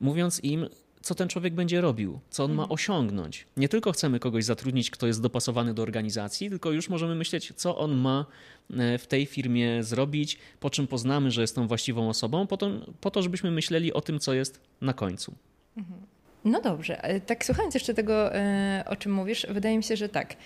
[0.00, 0.68] mówiąc im,
[1.02, 2.74] co ten człowiek będzie robił, co on ma mhm.
[2.74, 3.46] osiągnąć.
[3.56, 7.78] Nie tylko chcemy kogoś zatrudnić, kto jest dopasowany do organizacji, tylko już możemy myśleć, co
[7.78, 8.26] on ma
[8.70, 12.70] e, w tej firmie zrobić, po czym poznamy, że jest tą właściwą osobą, po to,
[13.00, 15.34] po to żebyśmy myśleli o tym, co jest na końcu.
[15.76, 16.00] Mhm.
[16.44, 20.36] No dobrze, tak słuchając jeszcze tego, e, o czym mówisz, wydaje mi się, że tak.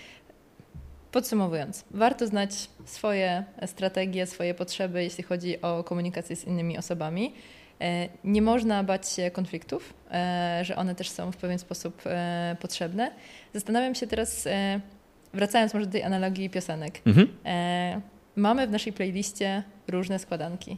[1.11, 7.33] Podsumowując, warto znać swoje strategie, swoje potrzeby, jeśli chodzi o komunikację z innymi osobami.
[7.81, 12.55] E, nie można bać się konfliktów, e, że one też są w pewien sposób e,
[12.59, 13.11] potrzebne.
[13.53, 14.47] Zastanawiam się teraz,
[15.33, 17.01] wracając może do tej analogii piosenek.
[17.05, 17.27] Mhm.
[18.35, 20.77] Mamy w naszej playliście różne składanki.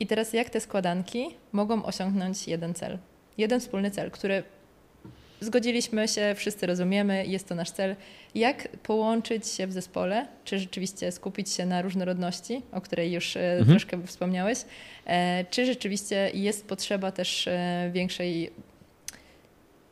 [0.00, 2.98] I teraz jak te składanki mogą osiągnąć jeden cel?
[3.38, 4.42] Jeden wspólny cel, który
[5.44, 7.96] zgodziliśmy się, wszyscy rozumiemy, jest to nasz cel.
[8.34, 10.26] Jak połączyć się w zespole?
[10.44, 13.66] Czy rzeczywiście skupić się na różnorodności, o której już e, mhm.
[13.68, 14.58] troszkę wspomniałeś?
[15.06, 18.50] E, czy rzeczywiście jest potrzeba też e, większej.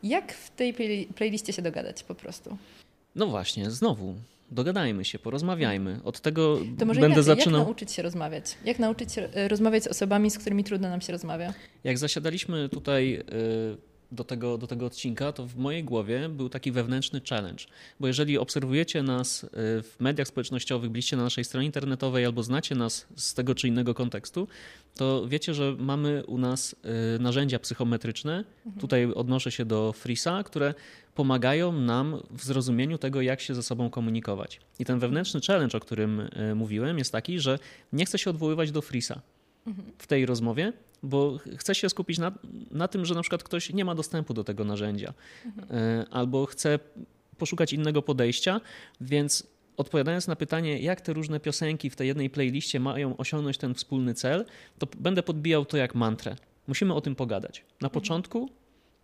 [0.03, 0.73] Jak w tej
[1.15, 2.57] playliście się dogadać po prostu?
[3.15, 4.15] No właśnie, znowu.
[4.51, 5.99] Dogadajmy się, porozmawiajmy.
[6.03, 7.59] Od tego to może będę jak, zaczynał.
[7.59, 8.57] Jak nauczyć się rozmawiać?
[8.65, 11.53] Jak nauczyć się rozmawiać z osobami, z którymi trudno nam się rozmawia?
[11.83, 13.23] Jak zasiadaliśmy tutaj.
[14.13, 17.63] Do tego, do tego odcinka, to w mojej głowie był taki wewnętrzny challenge.
[17.99, 19.47] Bo jeżeli obserwujecie nas y,
[19.83, 23.93] w mediach społecznościowych, byliście na naszej stronie internetowej albo znacie nas z tego czy innego
[23.93, 24.47] kontekstu,
[24.95, 26.75] to wiecie, że mamy u nas
[27.15, 28.43] y, narzędzia psychometryczne.
[28.65, 28.81] Mhm.
[28.81, 30.73] Tutaj odnoszę się do Frisa, które
[31.15, 34.59] pomagają nam w zrozumieniu tego, jak się ze sobą komunikować.
[34.79, 37.59] I ten wewnętrzny challenge, o którym y, mówiłem, jest taki, że
[37.93, 39.21] nie chcę się odwoływać do Frisa
[39.67, 39.91] mhm.
[39.97, 40.73] w tej rozmowie,
[41.03, 42.31] bo chce się skupić na,
[42.71, 45.13] na tym, że na przykład ktoś nie ma dostępu do tego narzędzia
[45.45, 46.05] mhm.
[46.11, 46.79] albo chce
[47.37, 48.61] poszukać innego podejścia,
[49.01, 53.73] więc odpowiadając na pytanie, jak te różne piosenki w tej jednej playliście mają osiągnąć ten
[53.73, 54.45] wspólny cel,
[54.79, 56.35] to będę podbijał to jak mantrę.
[56.67, 57.59] Musimy o tym pogadać.
[57.59, 57.91] Na mhm.
[57.91, 58.49] początku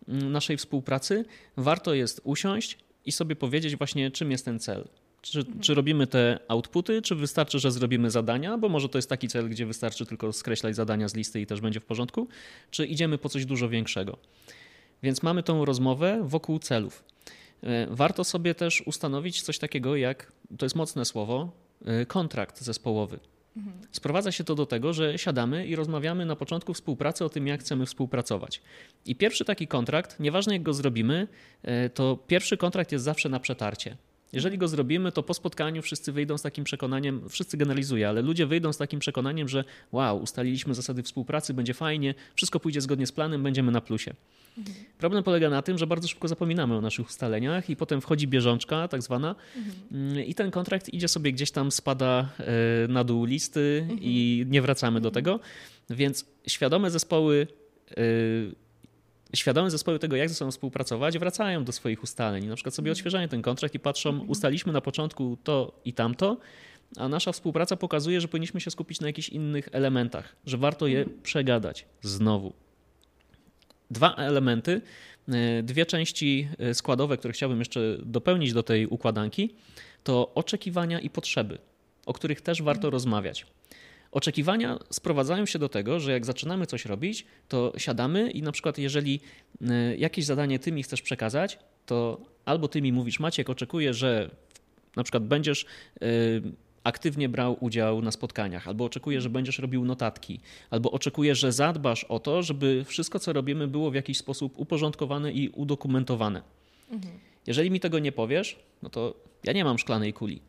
[0.08, 1.24] mm, naszej współpracy
[1.56, 4.88] warto jest usiąść i sobie powiedzieć właśnie, czym jest ten cel.
[5.22, 9.28] Czy, czy, robimy te outputy, czy wystarczy, że zrobimy zadania, bo może to jest taki
[9.28, 12.28] cel, gdzie wystarczy tylko skreślać zadania z listy i też będzie w porządku,
[12.70, 14.18] czy idziemy po coś dużo większego.
[15.02, 17.04] Więc mamy tą rozmowę wokół celów.
[17.62, 21.50] E, warto sobie też ustanowić coś takiego jak, to jest mocne słowo,
[21.84, 23.18] e, kontrakt zespołowy.
[23.56, 23.76] Mhm.
[23.92, 27.60] Sprowadza się to do tego, że siadamy i rozmawiamy na początku współpracy o tym, jak
[27.60, 28.62] chcemy współpracować.
[29.06, 31.28] I pierwszy taki kontrakt, nieważne jak go zrobimy,
[31.62, 33.96] e, to pierwszy kontrakt jest zawsze na przetarcie.
[34.32, 38.46] Jeżeli go zrobimy, to po spotkaniu wszyscy wyjdą z takim przekonaniem, wszyscy generalizuję, ale ludzie
[38.46, 43.12] wyjdą z takim przekonaniem, że wow, ustaliliśmy zasady współpracy, będzie fajnie, wszystko pójdzie zgodnie z
[43.12, 44.14] planem, będziemy na plusie.
[44.58, 44.76] Mhm.
[44.98, 48.88] Problem polega na tym, że bardzo szybko zapominamy o naszych ustaleniach i potem wchodzi bieżączka,
[48.88, 50.24] tak zwana, mhm.
[50.24, 53.98] i ten kontrakt idzie sobie gdzieś tam, spada e, na dół listy mhm.
[54.02, 55.40] i nie wracamy do tego.
[55.90, 57.46] Więc świadome zespoły
[57.90, 57.94] e,
[59.34, 62.46] świadome zespoły tego, jak ze sobą współpracować, wracają do swoich ustaleń.
[62.46, 62.98] Na przykład sobie mhm.
[62.98, 64.30] odświeżają ten kontrakt i patrzą, mhm.
[64.30, 66.36] ustaliśmy na początku to i tamto,
[66.96, 70.98] a nasza współpraca pokazuje, że powinniśmy się skupić na jakichś innych elementach, że warto je
[70.98, 71.22] mhm.
[71.22, 72.52] przegadać znowu.
[73.90, 74.80] Dwa elementy,
[75.28, 79.54] e, dwie części e, składowe, które chciałbym jeszcze dopełnić do tej układanki,
[80.04, 81.58] to oczekiwania i potrzeby,
[82.06, 83.46] o których też warto rozmawiać.
[84.12, 88.78] Oczekiwania sprowadzają się do tego, że jak zaczynamy coś robić, to siadamy i na przykład
[88.78, 89.20] jeżeli
[89.60, 94.30] e, jakieś zadanie ty mi chcesz przekazać, to albo ty mi mówisz, Maciek, oczekuję, że
[94.96, 96.06] na przykład będziesz e,
[96.84, 102.04] aktywnie brał udział na spotkaniach, albo oczekuję, że będziesz robił notatki, albo oczekuję, że zadbasz
[102.04, 106.42] o to, żeby wszystko, co robimy, było w jakiś sposób uporządkowane i udokumentowane.
[106.90, 107.18] Mhm.
[107.46, 110.40] Jeżeli mi tego nie powiesz, no to ja nie mam szklanej kuli.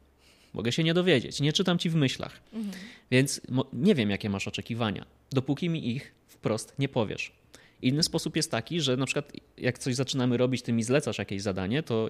[0.53, 2.41] Mogę się nie dowiedzieć, nie czytam ci w myślach.
[2.53, 2.83] Mhm.
[3.11, 3.41] Więc
[3.73, 7.31] nie wiem, jakie masz oczekiwania, dopóki mi ich wprost nie powiesz.
[7.81, 11.41] Inny sposób jest taki, że na przykład jak coś zaczynamy robić, ty mi zlecasz jakieś
[11.41, 12.09] zadanie, to.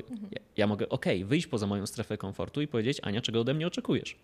[0.57, 4.15] Ja, mogę, ok, wyjść poza moją strefę komfortu i powiedzieć, Ania, czego ode mnie oczekujesz?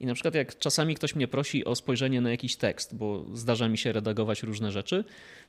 [0.00, 3.68] I na przykład jak czasami ktoś mnie prosi o spojrzenie na jakiś tekst, bo zdarza
[3.68, 5.04] mi się redagować różne rzeczy,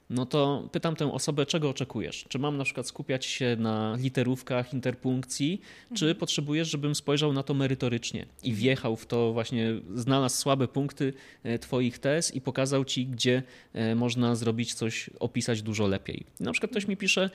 [0.10, 2.26] no to pytam tę osobę, czego oczekujesz?
[2.30, 5.62] Czy mam na przykład skupiać się na literówkach, interpunkcji,
[5.96, 6.16] czy mhm.
[6.16, 8.56] potrzebujesz, żebym spojrzał na to merytorycznie i mhm.
[8.56, 11.14] wjechał w to, właśnie znalazł słabe punkty
[11.44, 16.26] e, Twoich tez i pokazał Ci, gdzie e, można zrobić coś, opisać dużo lepiej.
[16.40, 17.30] Na przykład ktoś mi pisze,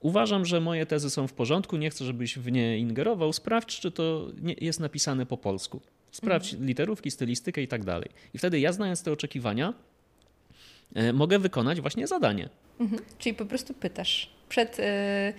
[0.00, 3.32] Uważam, że moje tezy są w porządku, nie chcę, żebyś w nie ingerował.
[3.32, 4.26] Sprawdź, czy to
[4.60, 5.80] jest napisane po polsku.
[6.10, 6.66] Sprawdź mhm.
[6.66, 8.08] literówki, stylistykę i tak dalej.
[8.34, 9.74] I wtedy ja, znając te oczekiwania,
[10.94, 12.48] e, mogę wykonać właśnie zadanie.
[12.80, 13.02] Mhm.
[13.18, 14.30] Czyli po prostu pytasz.
[14.48, 15.32] Przed, e,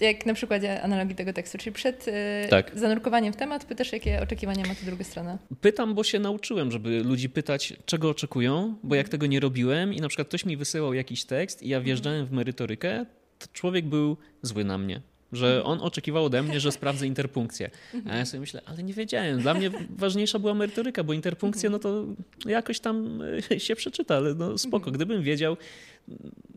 [0.00, 2.78] jak na przykładzie analogii tego tekstu, czyli przed e, tak.
[2.78, 5.38] zanurkowaniem w temat pytasz, jakie oczekiwania ma ta druga strona?
[5.60, 9.10] Pytam, bo się nauczyłem, żeby ludzi pytać, czego oczekują, bo jak mhm.
[9.10, 12.32] tego nie robiłem i na przykład ktoś mi wysyłał jakiś tekst i ja wjeżdżałem w
[12.32, 15.00] merytorykę, to człowiek był zły na mnie
[15.36, 17.70] że on oczekiwał ode mnie, że sprawdzę interpunkcję.
[18.08, 19.40] A ja sobie myślę, ale nie wiedziałem.
[19.40, 22.04] Dla mnie ważniejsza była merytoryka, bo interpunkcja, no to
[22.46, 24.90] jakoś tam e, się przeczyta, ale no spoko.
[24.90, 25.56] Gdybym wiedział,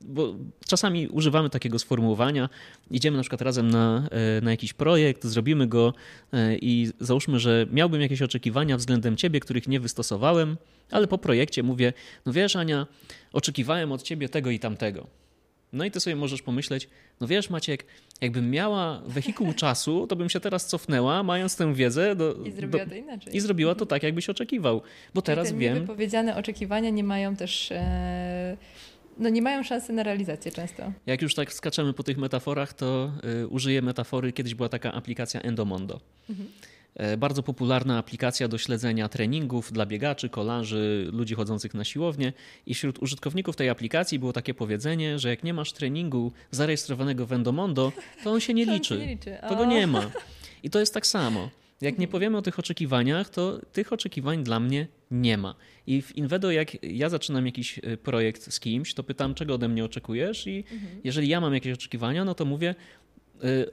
[0.01, 0.35] bo
[0.65, 2.49] czasami używamy takiego sformułowania,
[2.91, 5.93] idziemy na przykład razem na, e, na jakiś projekt, zrobimy go
[6.33, 10.57] e, i załóżmy, że miałbym jakieś oczekiwania względem ciebie, których nie wystosowałem,
[10.91, 11.93] ale po projekcie mówię,
[12.25, 12.87] no wiesz Ania,
[13.33, 15.07] oczekiwałem od ciebie tego i tamtego.
[15.73, 16.89] No i ty sobie możesz pomyśleć,
[17.21, 17.85] no wiesz Maciek,
[18.21, 22.15] jakbym miała wehikuł czasu, to bym się teraz cofnęła, mając tę wiedzę.
[22.15, 23.35] Do, I zrobiła do, to inaczej.
[23.35, 24.81] I zrobiła to tak, jakbyś oczekiwał.
[25.13, 25.79] Bo teraz te wiem...
[25.79, 27.71] Wypowiedziane oczekiwania nie mają też...
[27.71, 28.57] E,
[29.19, 30.91] no nie mają szansy na realizację często.
[31.05, 33.11] Jak już tak skaczemy po tych metaforach, to
[33.43, 34.33] y, użyję metafory.
[34.33, 35.99] Kiedyś była taka aplikacja Endomondo.
[36.29, 36.49] Mhm.
[36.97, 42.33] E, bardzo popularna aplikacja do śledzenia treningów dla biegaczy, kolarzy, ludzi chodzących na siłownię.
[42.65, 47.33] I wśród użytkowników tej aplikacji było takie powiedzenie, że jak nie masz treningu zarejestrowanego w
[47.33, 47.91] Endomondo,
[48.23, 49.17] to on się nie liczy.
[49.49, 50.11] To go nie ma.
[50.63, 51.49] I to jest tak samo.
[51.81, 55.55] Jak nie powiemy o tych oczekiwaniach, to tych oczekiwań dla mnie nie ma.
[55.87, 59.67] I w Invedo, jak ja zaczynam jakiś e, projekt z kimś, to pytam, czego ode
[59.67, 61.01] mnie oczekujesz, i mhm.
[61.03, 62.75] jeżeli ja mam jakieś oczekiwania, no to mówię,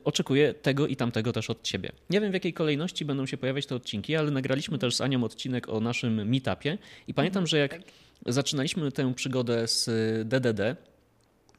[0.05, 1.93] oczekuję tego i tamtego też od ciebie.
[2.11, 5.25] Nie wiem w jakiej kolejności będą się pojawiać te odcinki, ale nagraliśmy też z Anią
[5.25, 7.83] odcinek o naszym meetupie i pamiętam, że jak tak.
[8.27, 9.89] zaczynaliśmy tę przygodę z
[10.29, 10.77] DDD,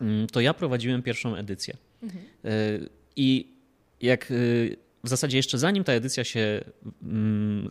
[0.02, 1.78] mm, to ja prowadziłem pierwszą edycję.
[2.04, 2.24] Mhm.
[2.46, 3.48] Y, I
[4.02, 6.62] jak y, w zasadzie jeszcze zanim ta edycja się
[7.04, 7.70] mm,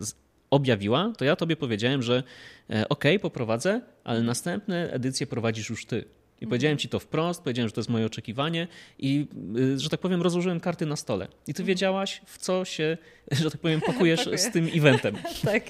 [0.50, 2.22] objawiła, to ja tobie powiedziałem, że
[2.70, 6.04] e, ok, poprowadzę, ale następne edycje prowadzisz już ty.
[6.40, 8.68] I powiedziałem ci to wprost, powiedziałem, że to jest moje oczekiwanie
[8.98, 11.28] i, y, że tak powiem, rozłożyłem karty na stole.
[11.46, 11.66] I ty mhm.
[11.66, 12.98] wiedziałaś, w co się,
[13.30, 15.16] że tak powiem, pakujesz z tym eventem.
[15.44, 15.62] tak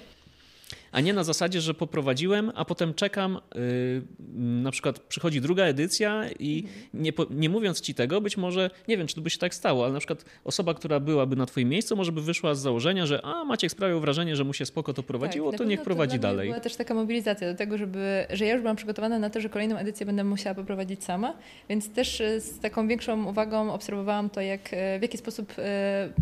[0.94, 4.02] a nie na zasadzie, że poprowadziłem, a potem czekam, yy,
[4.37, 7.04] na przykład przychodzi druga edycja i mhm.
[7.04, 9.85] nie, nie mówiąc ci tego, być może, nie wiem, czy to by się tak stało,
[9.85, 13.24] ale na przykład osoba, która byłaby na twoim miejscu, może by wyszła z założenia, że
[13.24, 16.48] a Maciek sprawiał wrażenie, że mu się spoko to prowadziło, tak, to niech prowadzi dalej.
[16.48, 19.48] Była też taka mobilizacja do tego, żeby, że ja już byłam przygotowana na to, że
[19.48, 21.35] kolejną edycję będę musiała poprowadzić sama,
[21.68, 25.62] więc też y, z taką większą uwagą obserwowałam to, jak, y, w jaki sposób y,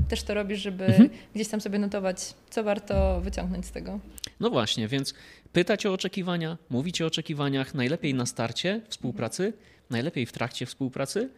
[0.08, 1.11] też to robisz, żeby mhm.
[1.35, 3.98] gdzieś tam sobie notować, co warto wyciągnąć z tego.
[4.40, 5.14] No właśnie, więc
[5.53, 9.53] pytać o oczekiwania, mówić o oczekiwaniach, najlepiej na starcie współpracy,
[9.90, 11.31] najlepiej w trakcie współpracy,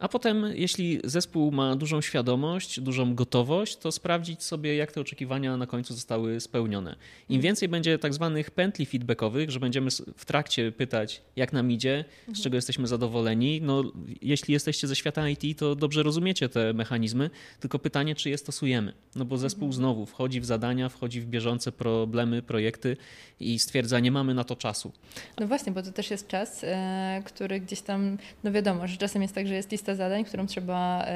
[0.00, 5.56] a potem, jeśli zespół ma dużą świadomość, dużą gotowość, to sprawdzić sobie, jak te oczekiwania
[5.56, 6.96] na końcu zostały spełnione.
[7.28, 12.04] Im więcej będzie tak zwanych pętli feedbackowych, że będziemy w trakcie pytać, jak nam idzie,
[12.34, 13.60] z czego jesteśmy zadowoleni.
[13.62, 13.84] No,
[14.22, 18.92] jeśli jesteście ze świata IT, to dobrze rozumiecie te mechanizmy, tylko pytanie, czy je stosujemy.
[19.16, 22.96] No bo zespół znowu wchodzi w zadania, wchodzi w bieżące problemy, projekty
[23.40, 24.92] i stwierdza, nie mamy na to czasu.
[25.40, 29.22] No właśnie, bo to też jest czas, e, który gdzieś tam, no wiadomo, że czasem
[29.22, 31.06] jest tak, że jest lista zadań, którą trzeba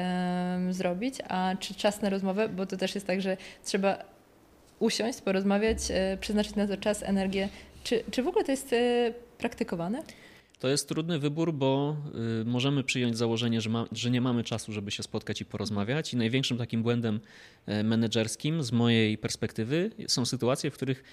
[0.69, 3.97] zrobić, a czy czas na rozmowę, bo to też jest tak, że trzeba
[4.79, 7.49] usiąść, porozmawiać, e, przeznaczyć na to czas, energię.
[7.83, 10.03] Czy, czy w ogóle to jest e, praktykowane?
[10.59, 11.95] To jest trudny wybór, bo
[12.41, 16.13] y, możemy przyjąć założenie, że, ma, że, nie mamy czasu, żeby się spotkać i porozmawiać.
[16.13, 17.19] I największym takim błędem
[17.65, 21.03] e, menedżerskim z mojej perspektywy są sytuacje, w których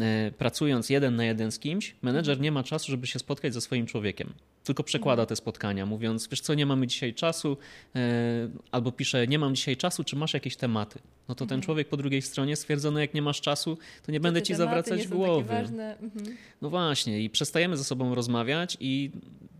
[0.00, 3.60] E, pracując jeden na jeden z kimś, menedżer nie ma czasu, żeby się spotkać ze
[3.60, 4.32] swoim człowiekiem.
[4.64, 5.28] Tylko przekłada mhm.
[5.28, 7.56] te spotkania, mówiąc, wiesz co, nie mamy dzisiaj czasu,
[7.96, 10.98] e, albo pisze, nie mam dzisiaj czasu, czy masz jakieś tematy?
[11.28, 11.62] No to ten mhm.
[11.62, 14.54] człowiek po drugiej stronie stwierdza, no jak nie masz czasu, to nie to będę ci
[14.54, 15.54] zawracać głowy.
[15.54, 16.36] Mhm.
[16.62, 19.10] No właśnie, i przestajemy ze sobą rozmawiać i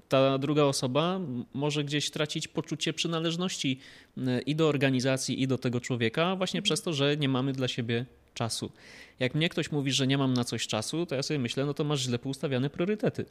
[0.09, 1.21] ta druga osoba
[1.55, 3.79] może gdzieś tracić poczucie przynależności
[4.19, 7.69] e, i do organizacji, i do tego człowieka, właśnie przez to, że nie mamy dla
[7.69, 8.71] siebie czasu.
[9.21, 11.75] Jak mnie ktoś mówi, że nie mam na coś czasu, to ja sobie myślę, no
[11.75, 13.25] to masz źle poustawiane priorytety.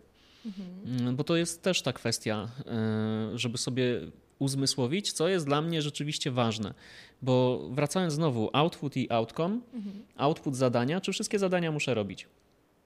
[0.46, 1.16] Mhm.
[1.16, 4.02] Bo to jest też ta kwestia, e, żeby sobie
[4.40, 6.74] uzmysłowić, co jest dla mnie rzeczywiście ważne.
[7.22, 10.04] Bo wracając znowu, output i outcome, mhm.
[10.18, 12.28] output zadania, czy wszystkie zadania muszę robić?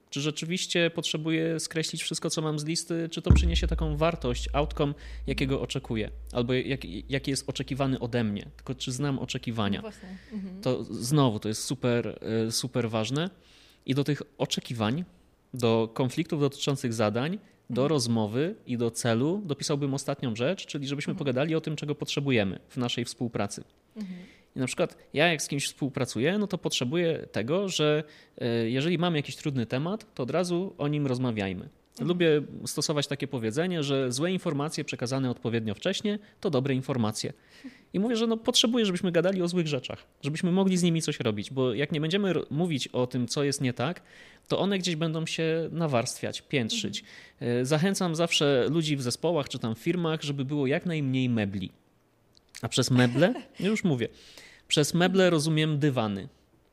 [0.09, 3.09] Czy rzeczywiście potrzebuję skreślić wszystko, co mam z listy?
[3.11, 4.93] Czy to przyniesie taką wartość, outcome,
[5.27, 6.11] jakiego oczekuję?
[6.33, 8.47] Albo jak, jaki jest oczekiwany ode mnie?
[8.55, 9.81] Tylko czy znam oczekiwania?
[9.81, 9.91] No
[10.33, 10.61] mhm.
[10.61, 13.29] To znowu to jest super, e, super ważne.
[13.85, 15.03] I do tych oczekiwań,
[15.53, 17.39] do konfliktów dotyczących zadań,
[17.69, 17.89] do mhm.
[17.89, 21.17] rozmowy i do celu dopisałbym ostatnią rzecz, czyli żebyśmy mhm.
[21.19, 23.63] pogadali o tym, czego potrzebujemy w naszej współpracy.
[23.95, 24.19] Mhm.
[24.55, 28.03] I na przykład ja jak z kimś współpracuję, no to potrzebuję tego, że
[28.37, 31.69] e, jeżeli mamy jakiś trudny temat, to od razu o nim rozmawiajmy.
[31.91, 32.07] Mhm.
[32.07, 37.33] Lubię stosować takie powiedzenie, że złe informacje przekazane odpowiednio wcześnie to dobre informacje.
[37.93, 41.19] I mówię, że no potrzebuję, żebyśmy gadali o złych rzeczach, żebyśmy mogli z nimi coś
[41.19, 44.01] robić, bo jak nie będziemy mówić o tym, co jest nie tak,
[44.47, 47.03] to one gdzieś będą się nawarstwiać, piętrzyć.
[47.39, 47.61] Mhm.
[47.61, 51.71] E, zachęcam zawsze ludzi w zespołach czy tam w firmach, żeby było jak najmniej mebli.
[52.61, 54.07] A przez meble, już mówię,
[54.67, 56.27] przez meble rozumiem dywany.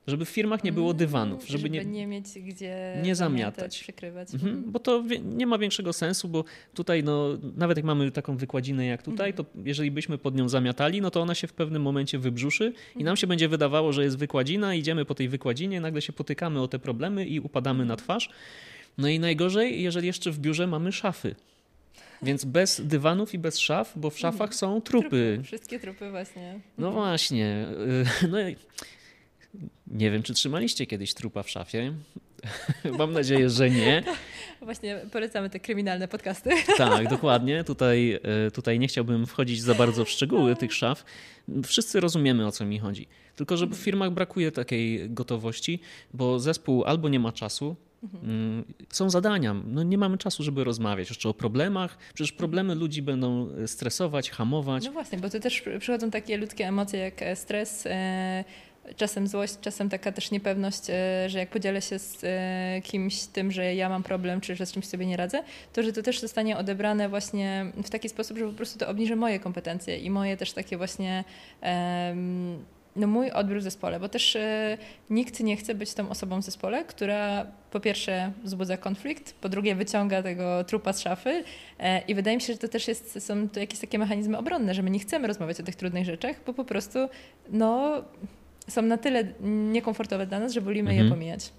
[0.07, 3.81] Żeby w firmach nie było mm, dywanów, żeby, żeby nie, nie mieć gdzie nie zamiatać,
[3.81, 4.35] przykrywać.
[4.35, 6.45] Mhm, mhm, bo to nie ma większego sensu, bo
[6.75, 9.47] tutaj no, nawet jak mamy taką wykładzinę jak tutaj, mhm.
[9.47, 12.99] to jeżeli byśmy pod nią zamiatali, no to ona się w pewnym momencie wybrzuszy i
[12.99, 13.17] nam mhm.
[13.17, 16.79] się będzie wydawało, że jest wykładzina, idziemy po tej wykładzinie, nagle się potykamy o te
[16.79, 18.31] problemy i upadamy na twarz.
[18.99, 21.35] No i najgorzej, jeżeli jeszcze w biurze mamy szafy.
[22.23, 24.53] Więc bez dywanów i bez szaf, bo w szafach mhm.
[24.53, 25.09] są trupy.
[25.09, 25.41] trupy.
[25.45, 26.61] Wszystkie trupy właśnie.
[26.79, 27.05] No mhm.
[27.05, 27.67] właśnie.
[28.23, 28.39] Y, no,
[29.87, 31.93] nie wiem, czy trzymaliście kiedyś trupa w szafie.
[32.99, 34.03] Mam nadzieję, że nie.
[34.63, 36.51] Właśnie polecamy te kryminalne podcasty.
[36.77, 37.65] Tak, dokładnie.
[37.65, 41.05] Tutaj, y, tutaj nie chciałbym wchodzić za bardzo w szczegóły tych szaf.
[41.65, 43.07] Wszyscy rozumiemy, o co mi chodzi.
[43.37, 45.81] Tylko, że w firmach brakuje takiej gotowości,
[46.15, 48.65] bo zespół albo nie ma czasu, Mhm.
[48.93, 49.55] Są zadania.
[49.67, 51.99] No nie mamy czasu, żeby rozmawiać jeszcze o problemach.
[52.15, 54.85] Przecież problemy ludzi będą stresować, hamować.
[54.85, 58.45] No właśnie, bo to też przychodzą takie ludzkie emocje jak e, stres, e,
[58.97, 62.25] czasem złość, czasem taka też niepewność, e, że jak podzielę się z
[62.85, 65.93] kimś tym, że ja mam problem, czy że z czymś sobie nie radzę, to że
[65.93, 69.99] to też zostanie odebrane właśnie w taki sposób, że po prostu to obniży moje kompetencje
[69.99, 71.25] i moje też takie właśnie
[72.97, 74.79] no mój odbiór w zespole, bo też y,
[75.11, 79.75] nikt nie chce być tą osobą w zespole, która po pierwsze wzbudza konflikt, po drugie
[79.75, 83.49] wyciąga tego trupa z szafy y, i wydaje mi się, że to też jest, są
[83.49, 86.55] to jakieś takie mechanizmy obronne, że my nie chcemy rozmawiać o tych trudnych rzeczach, bo
[86.55, 86.99] po prostu
[87.51, 88.03] no,
[88.69, 89.25] są na tyle
[89.73, 91.07] niekomfortowe dla nas, że wolimy mhm.
[91.07, 91.53] je pomijać.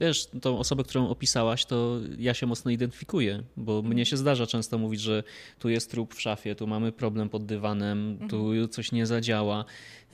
[0.00, 4.04] Wiesz, tą osobę, którą opisałaś, to ja się mocno identyfikuję, bo mnie mhm.
[4.04, 5.22] się zdarza często mówić, że
[5.58, 8.68] tu jest trup w szafie, tu mamy problem pod dywanem, tu mhm.
[8.68, 9.64] coś nie zadziała.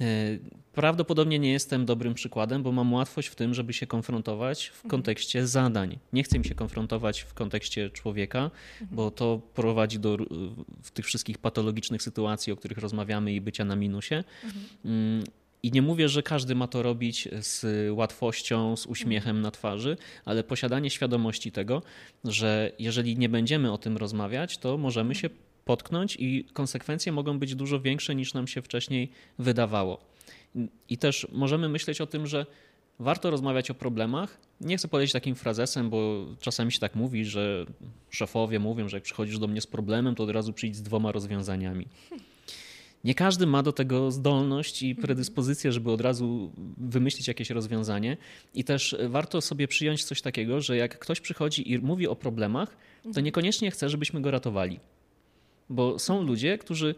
[0.01, 0.39] E,
[0.73, 4.91] prawdopodobnie nie jestem dobrym przykładem, bo mam łatwość w tym, żeby się konfrontować w mhm.
[4.91, 5.99] kontekście zadań.
[6.13, 8.51] Nie chcę mi się konfrontować w kontekście człowieka,
[8.91, 10.17] bo to prowadzi do
[10.83, 14.25] w tych wszystkich patologicznych sytuacji, o których rozmawiamy i bycia na minusie.
[14.85, 15.25] Mm,
[15.63, 20.45] i nie mówię, że każdy ma to robić z łatwością, z uśmiechem na twarzy, ale
[20.45, 21.83] posiadanie świadomości tego,
[22.25, 25.31] że jeżeli nie będziemy o tym rozmawiać, to możemy się
[25.65, 30.01] potknąć i konsekwencje mogą być dużo większe niż nam się wcześniej wydawało.
[30.89, 32.47] I też możemy myśleć o tym, że
[32.99, 34.39] warto rozmawiać o problemach.
[34.61, 37.67] Nie chcę powiedzieć takim frazesem, bo czasami się tak mówi, że
[38.11, 41.13] szefowie mówią, że jak przychodzisz do mnie z problemem, to od razu przyjdź z dwoma
[41.13, 41.87] rozwiązaniami
[43.05, 48.17] nie każdy ma do tego zdolność i predyspozycję, żeby od razu wymyślić jakieś rozwiązanie.
[48.55, 52.77] I też warto sobie przyjąć coś takiego, że jak ktoś przychodzi i mówi o problemach,
[53.03, 53.25] to mhm.
[53.25, 54.81] niekoniecznie chce, żebyśmy go ratowali.
[55.69, 56.95] Bo są ludzie, którzy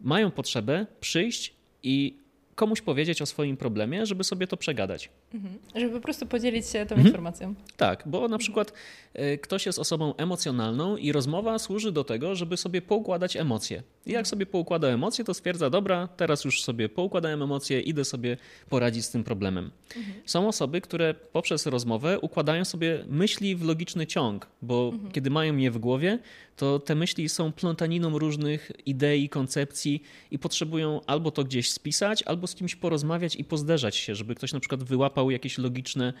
[0.00, 2.16] mają potrzebę przyjść i
[2.54, 5.10] komuś powiedzieć o swoim problemie, żeby sobie to przegadać.
[5.34, 5.58] Mhm.
[5.74, 7.06] Żeby po prostu podzielić się tą mhm.
[7.06, 7.54] informacją.
[7.76, 8.72] Tak, bo na przykład
[9.18, 13.82] y, ktoś jest osobą emocjonalną i rozmowa służy do tego, żeby sobie poukładać emocje.
[14.06, 18.36] I jak sobie poukłada emocje, to stwierdza, dobra, teraz już sobie poukładałem emocje, idę sobie
[18.68, 19.70] poradzić z tym problemem.
[19.96, 20.16] Mhm.
[20.26, 25.12] Są osoby, które poprzez rozmowę układają sobie myśli w logiczny ciąg, bo mhm.
[25.12, 26.18] kiedy mają je w głowie,
[26.56, 32.46] to te myśli są plątaniną różnych idei, koncepcji i potrzebują albo to gdzieś spisać, albo
[32.46, 36.12] z kimś porozmawiać i pozderzać się, żeby ktoś na przykład wyłapał jakieś logiczne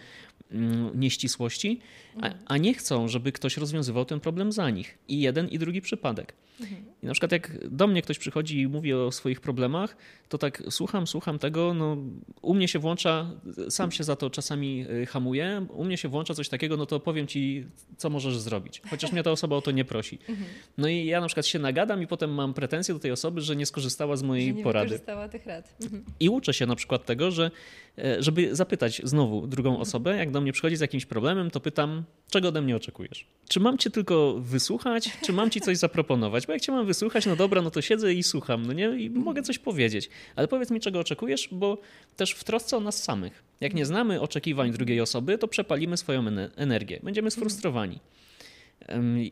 [0.50, 1.80] mm, nieścisłości,
[2.22, 4.98] a, a nie chcą, żeby ktoś rozwiązywał ten problem za nich.
[5.08, 6.34] I jeden, i drugi przypadek.
[6.60, 6.84] Mhm.
[7.02, 9.96] I na przykład jak do mnie ktoś przychodzi i mówi o swoich problemach,
[10.28, 11.96] to tak słucham, słucham tego, no
[12.42, 13.30] u mnie się włącza,
[13.68, 17.00] sam się za to czasami y, hamuję, u mnie się włącza coś takiego, no to
[17.00, 18.82] powiem ci, co możesz zrobić.
[18.90, 20.18] Chociaż mnie ta osoba o to nie prosi.
[20.28, 20.48] Mhm.
[20.78, 23.56] No i ja na przykład się nagadam i potem mam pretensje do tej osoby, że
[23.56, 24.84] nie skorzystała z mojej że nie porady.
[24.84, 25.74] Nie skorzystała tych rad.
[25.82, 26.04] Mhm.
[26.20, 27.50] I uczę się na przykład tego, że
[27.98, 32.04] e, żeby zapytać znowu drugą osobę, jak do mnie przychodzi z jakimś problemem, to pytam,
[32.30, 33.26] czego ode mnie oczekujesz?
[33.48, 36.46] Czy mam cię tylko wysłuchać, czy mam ci coś zaproponować?
[36.46, 38.88] Bo jak cię mam wysłuchać, no dobra, no to siedzę i słucham, no nie?
[38.88, 40.10] I mogę coś powiedzieć.
[40.36, 41.78] Ale powiedz mi, czego oczekujesz, bo
[42.16, 43.44] też w trosce o nas samych.
[43.60, 46.24] Jak nie znamy oczekiwań drugiej osoby, to przepalimy swoją
[46.56, 47.00] energię.
[47.02, 48.00] Będziemy sfrustrowani.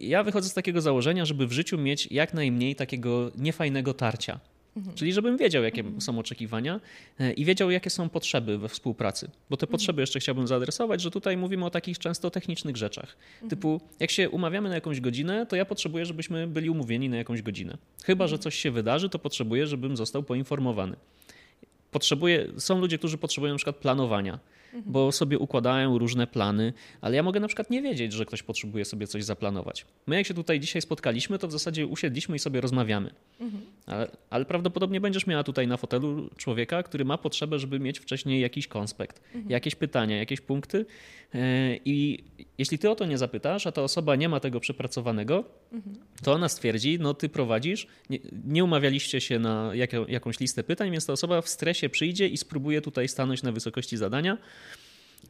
[0.00, 4.40] Ja wychodzę z takiego założenia, żeby w życiu mieć jak najmniej takiego niefajnego tarcia.
[4.76, 4.96] Mhm.
[4.96, 6.00] Czyli żebym wiedział, jakie mhm.
[6.00, 6.80] są oczekiwania
[7.20, 9.30] e, i wiedział, jakie są potrzeby we współpracy.
[9.50, 9.72] Bo te mhm.
[9.72, 13.16] potrzeby jeszcze chciałbym zaadresować, że tutaj mówimy o takich często technicznych rzeczach.
[13.48, 17.42] Typu, jak się umawiamy na jakąś godzinę, to ja potrzebuję, żebyśmy byli umówieni na jakąś
[17.42, 17.78] godzinę.
[18.04, 20.96] Chyba, że coś się wydarzy, to potrzebuję, żebym został poinformowany.
[21.90, 24.38] Potrzebuję, są ludzie, którzy potrzebują na przykład planowania
[24.86, 28.84] bo sobie układają różne plany, ale ja mogę na przykład nie wiedzieć, że ktoś potrzebuje
[28.84, 29.86] sobie coś zaplanować.
[30.06, 33.14] My jak się tutaj dzisiaj spotkaliśmy, to w zasadzie usiedliśmy i sobie rozmawiamy.
[33.40, 33.62] Mhm.
[33.86, 38.40] Ale, ale, prawdopodobnie będziesz miała tutaj na fotelu człowieka, który ma potrzebę, żeby mieć wcześniej
[38.40, 39.50] jakiś konspekt, mhm.
[39.50, 40.86] jakieś pytania, jakieś punkty
[41.34, 42.24] e, i
[42.58, 45.44] jeśli ty o to nie zapytasz, a ta osoba nie ma tego przepracowanego,
[46.22, 50.90] to ona stwierdzi, no ty prowadzisz, nie, nie umawialiście się na jak, jakąś listę pytań,
[50.90, 54.38] więc ta osoba w stresie przyjdzie i spróbuje tutaj stanąć na wysokości zadania,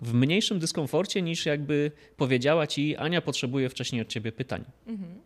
[0.02, 4.64] w mniejszym dyskomforcie niż jakby powiedziała ci, Ania potrzebuje wcześniej od ciebie pytań.
[4.86, 5.20] Mhm.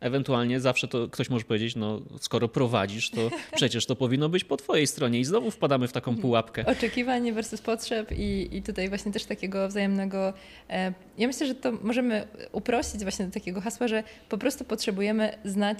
[0.00, 4.56] Ewentualnie zawsze to ktoś może powiedzieć, no skoro prowadzisz, to przecież to powinno być po
[4.56, 6.66] twojej stronie i znowu wpadamy w taką pułapkę.
[6.66, 10.32] Oczekiwanie versus potrzeb i, i tutaj właśnie też takiego wzajemnego...
[10.70, 15.38] E, ja myślę, że to możemy uprościć właśnie do takiego hasła, że po prostu potrzebujemy
[15.44, 15.78] znać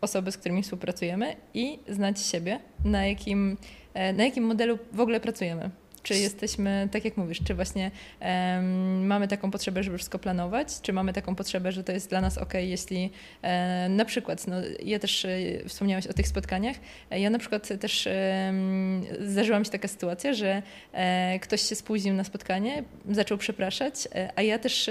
[0.00, 3.56] osoby, z którymi współpracujemy i znać siebie, na jakim,
[3.94, 5.70] e, na jakim modelu w ogóle pracujemy.
[6.02, 7.90] Czy jesteśmy, tak jak mówisz, czy właśnie
[8.20, 12.20] um, mamy taką potrzebę, żeby wszystko planować, czy mamy taką potrzebę, że to jest dla
[12.20, 13.10] nas ok, jeśli
[13.42, 15.28] e, na przykład, no, ja też e,
[15.68, 16.76] wspomniałaś o tych spotkaniach,
[17.10, 18.52] e, ja na przykład też e,
[19.20, 24.30] zdarzyła mi się taka sytuacja, że e, ktoś się spóźnił na spotkanie, zaczął przepraszać, e,
[24.36, 24.90] a ja też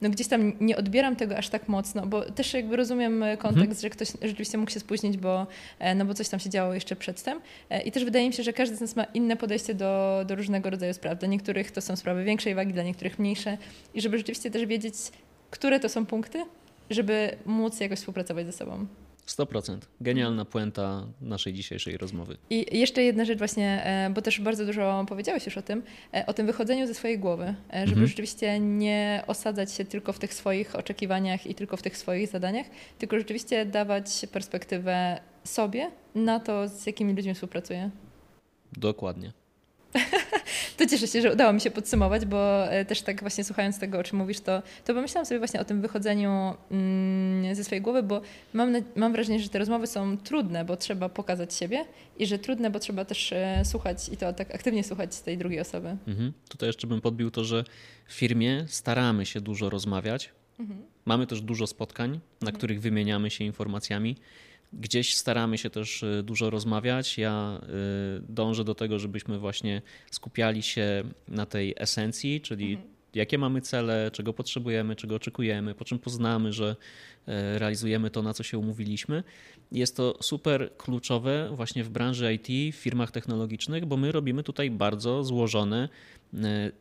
[0.00, 3.80] no, gdzieś tam nie odbieram tego aż tak mocno, bo też jakby rozumiem kontekst, mhm.
[3.80, 5.46] że ktoś rzeczywiście mógł się spóźnić, bo,
[5.96, 7.40] no, bo coś tam się działo jeszcze przedtem.
[7.84, 10.70] I też wydaje mi się, że każdy z nas ma inne podejście do, do różnego
[10.70, 11.18] rodzaju spraw.
[11.18, 13.58] Dla niektórych to są sprawy większej wagi, dla niektórych mniejsze.
[13.94, 14.94] I żeby rzeczywiście też wiedzieć,
[15.50, 16.44] które to są punkty,
[16.90, 18.86] żeby móc jakoś współpracować ze sobą.
[19.26, 19.78] 100%.
[20.00, 22.36] Genialna puenta naszej dzisiejszej rozmowy.
[22.50, 25.82] I jeszcze jedna rzecz właśnie, e, bo też bardzo dużo powiedziałeś już o tym,
[26.14, 28.06] e, o tym wychodzeniu ze swojej głowy, e, żeby mhm.
[28.06, 32.66] rzeczywiście nie osadzać się tylko w tych swoich oczekiwaniach i tylko w tych swoich zadaniach,
[32.98, 37.90] tylko rzeczywiście dawać perspektywę sobie na to, z jakimi ludźmi współpracuję.
[38.72, 39.32] Dokładnie.
[40.80, 43.98] to cieszę się, że udało mi się podsumować, bo e, też tak właśnie słuchając tego,
[43.98, 48.02] o czym mówisz, to, to pomyślałam sobie właśnie o tym wychodzeniu mm, ze swojej głowy,
[48.02, 48.20] bo
[48.52, 51.84] mam, mam wrażenie, że te rozmowy są trudne, bo trzeba pokazać siebie
[52.18, 55.38] i że trudne, bo trzeba też e, słuchać i to tak aktywnie słuchać z tej
[55.38, 55.96] drugiej osoby.
[56.08, 56.32] Mhm.
[56.48, 57.64] Tutaj jeszcze bym podbił to, że
[58.06, 60.30] w firmie staramy się dużo rozmawiać.
[60.58, 60.82] Mhm.
[61.04, 62.56] Mamy też dużo spotkań, na mhm.
[62.56, 64.16] których wymieniamy się informacjami.
[64.72, 67.18] Gdzieś staramy się też y, dużo rozmawiać.
[67.18, 67.60] Ja
[68.18, 72.90] y, dążę do tego, żebyśmy właśnie skupiali się na tej esencji, czyli mhm.
[73.14, 76.76] jakie mamy cele, czego potrzebujemy, czego oczekujemy, po czym poznamy, że
[77.28, 79.22] y, realizujemy to, na co się umówiliśmy.
[79.72, 84.70] Jest to super kluczowe właśnie w branży IT, w firmach technologicznych, bo my robimy tutaj
[84.70, 85.88] bardzo złożone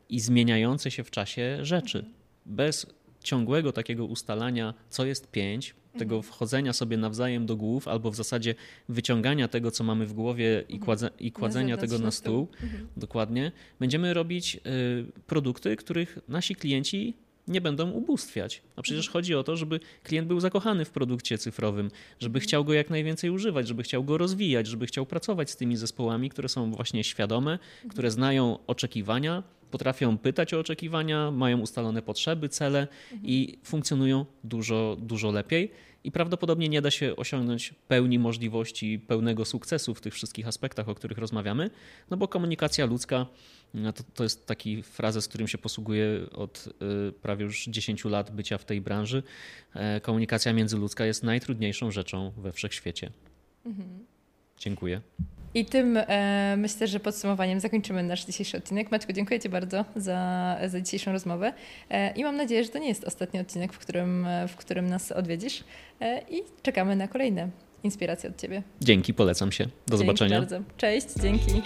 [0.09, 1.97] i zmieniające się w czasie rzeczy.
[1.97, 2.19] Mhm.
[2.45, 6.33] Bez ciągłego takiego ustalania, co jest pięć, tego mhm.
[6.33, 8.55] wchodzenia sobie nawzajem do głów, albo w zasadzie
[8.89, 10.85] wyciągania tego, co mamy w głowie i, mhm.
[10.85, 12.87] kładze, i kładzenia tego na stół, mhm.
[12.97, 14.59] dokładnie, będziemy robić y,
[15.27, 17.13] produkty, których nasi klienci
[17.47, 18.61] nie będą ubóstwiać.
[18.75, 19.13] A przecież mhm.
[19.13, 22.47] chodzi o to, żeby klient był zakochany w produkcie cyfrowym, żeby mhm.
[22.47, 26.29] chciał go jak najwięcej używać, żeby chciał go rozwijać, żeby chciał pracować z tymi zespołami,
[26.29, 27.59] które są właśnie świadome,
[27.89, 32.87] które znają oczekiwania, potrafią pytać o oczekiwania, mają ustalone potrzeby, cele
[33.23, 35.71] i funkcjonują dużo, dużo lepiej.
[36.03, 40.95] I prawdopodobnie nie da się osiągnąć pełni możliwości, pełnego sukcesu w tych wszystkich aspektach, o
[40.95, 41.69] których rozmawiamy,
[42.09, 43.25] no bo komunikacja ludzka
[43.73, 46.69] no to, to jest taki frazes, z którym się posługuję od
[47.09, 49.23] y, prawie już 10 lat bycia w tej branży.
[49.73, 53.11] E, komunikacja międzyludzka jest najtrudniejszą rzeczą we wszechświecie.
[53.65, 54.05] Mhm.
[54.59, 55.01] Dziękuję.
[55.53, 58.91] I tym e, myślę, że podsumowaniem zakończymy nasz dzisiejszy odcinek.
[58.91, 61.53] Maćku, dziękuję Ci bardzo za, za dzisiejszą rozmowę
[61.89, 65.11] e, i mam nadzieję, że to nie jest ostatni odcinek, w którym, w którym nas
[65.11, 65.63] odwiedzisz
[66.01, 67.49] e, i czekamy na kolejne
[67.83, 68.63] inspiracje od Ciebie.
[68.81, 69.65] Dzięki, polecam się.
[69.65, 70.39] Do dzięki zobaczenia.
[70.39, 70.59] bardzo.
[70.77, 71.61] Cześć, dzięki.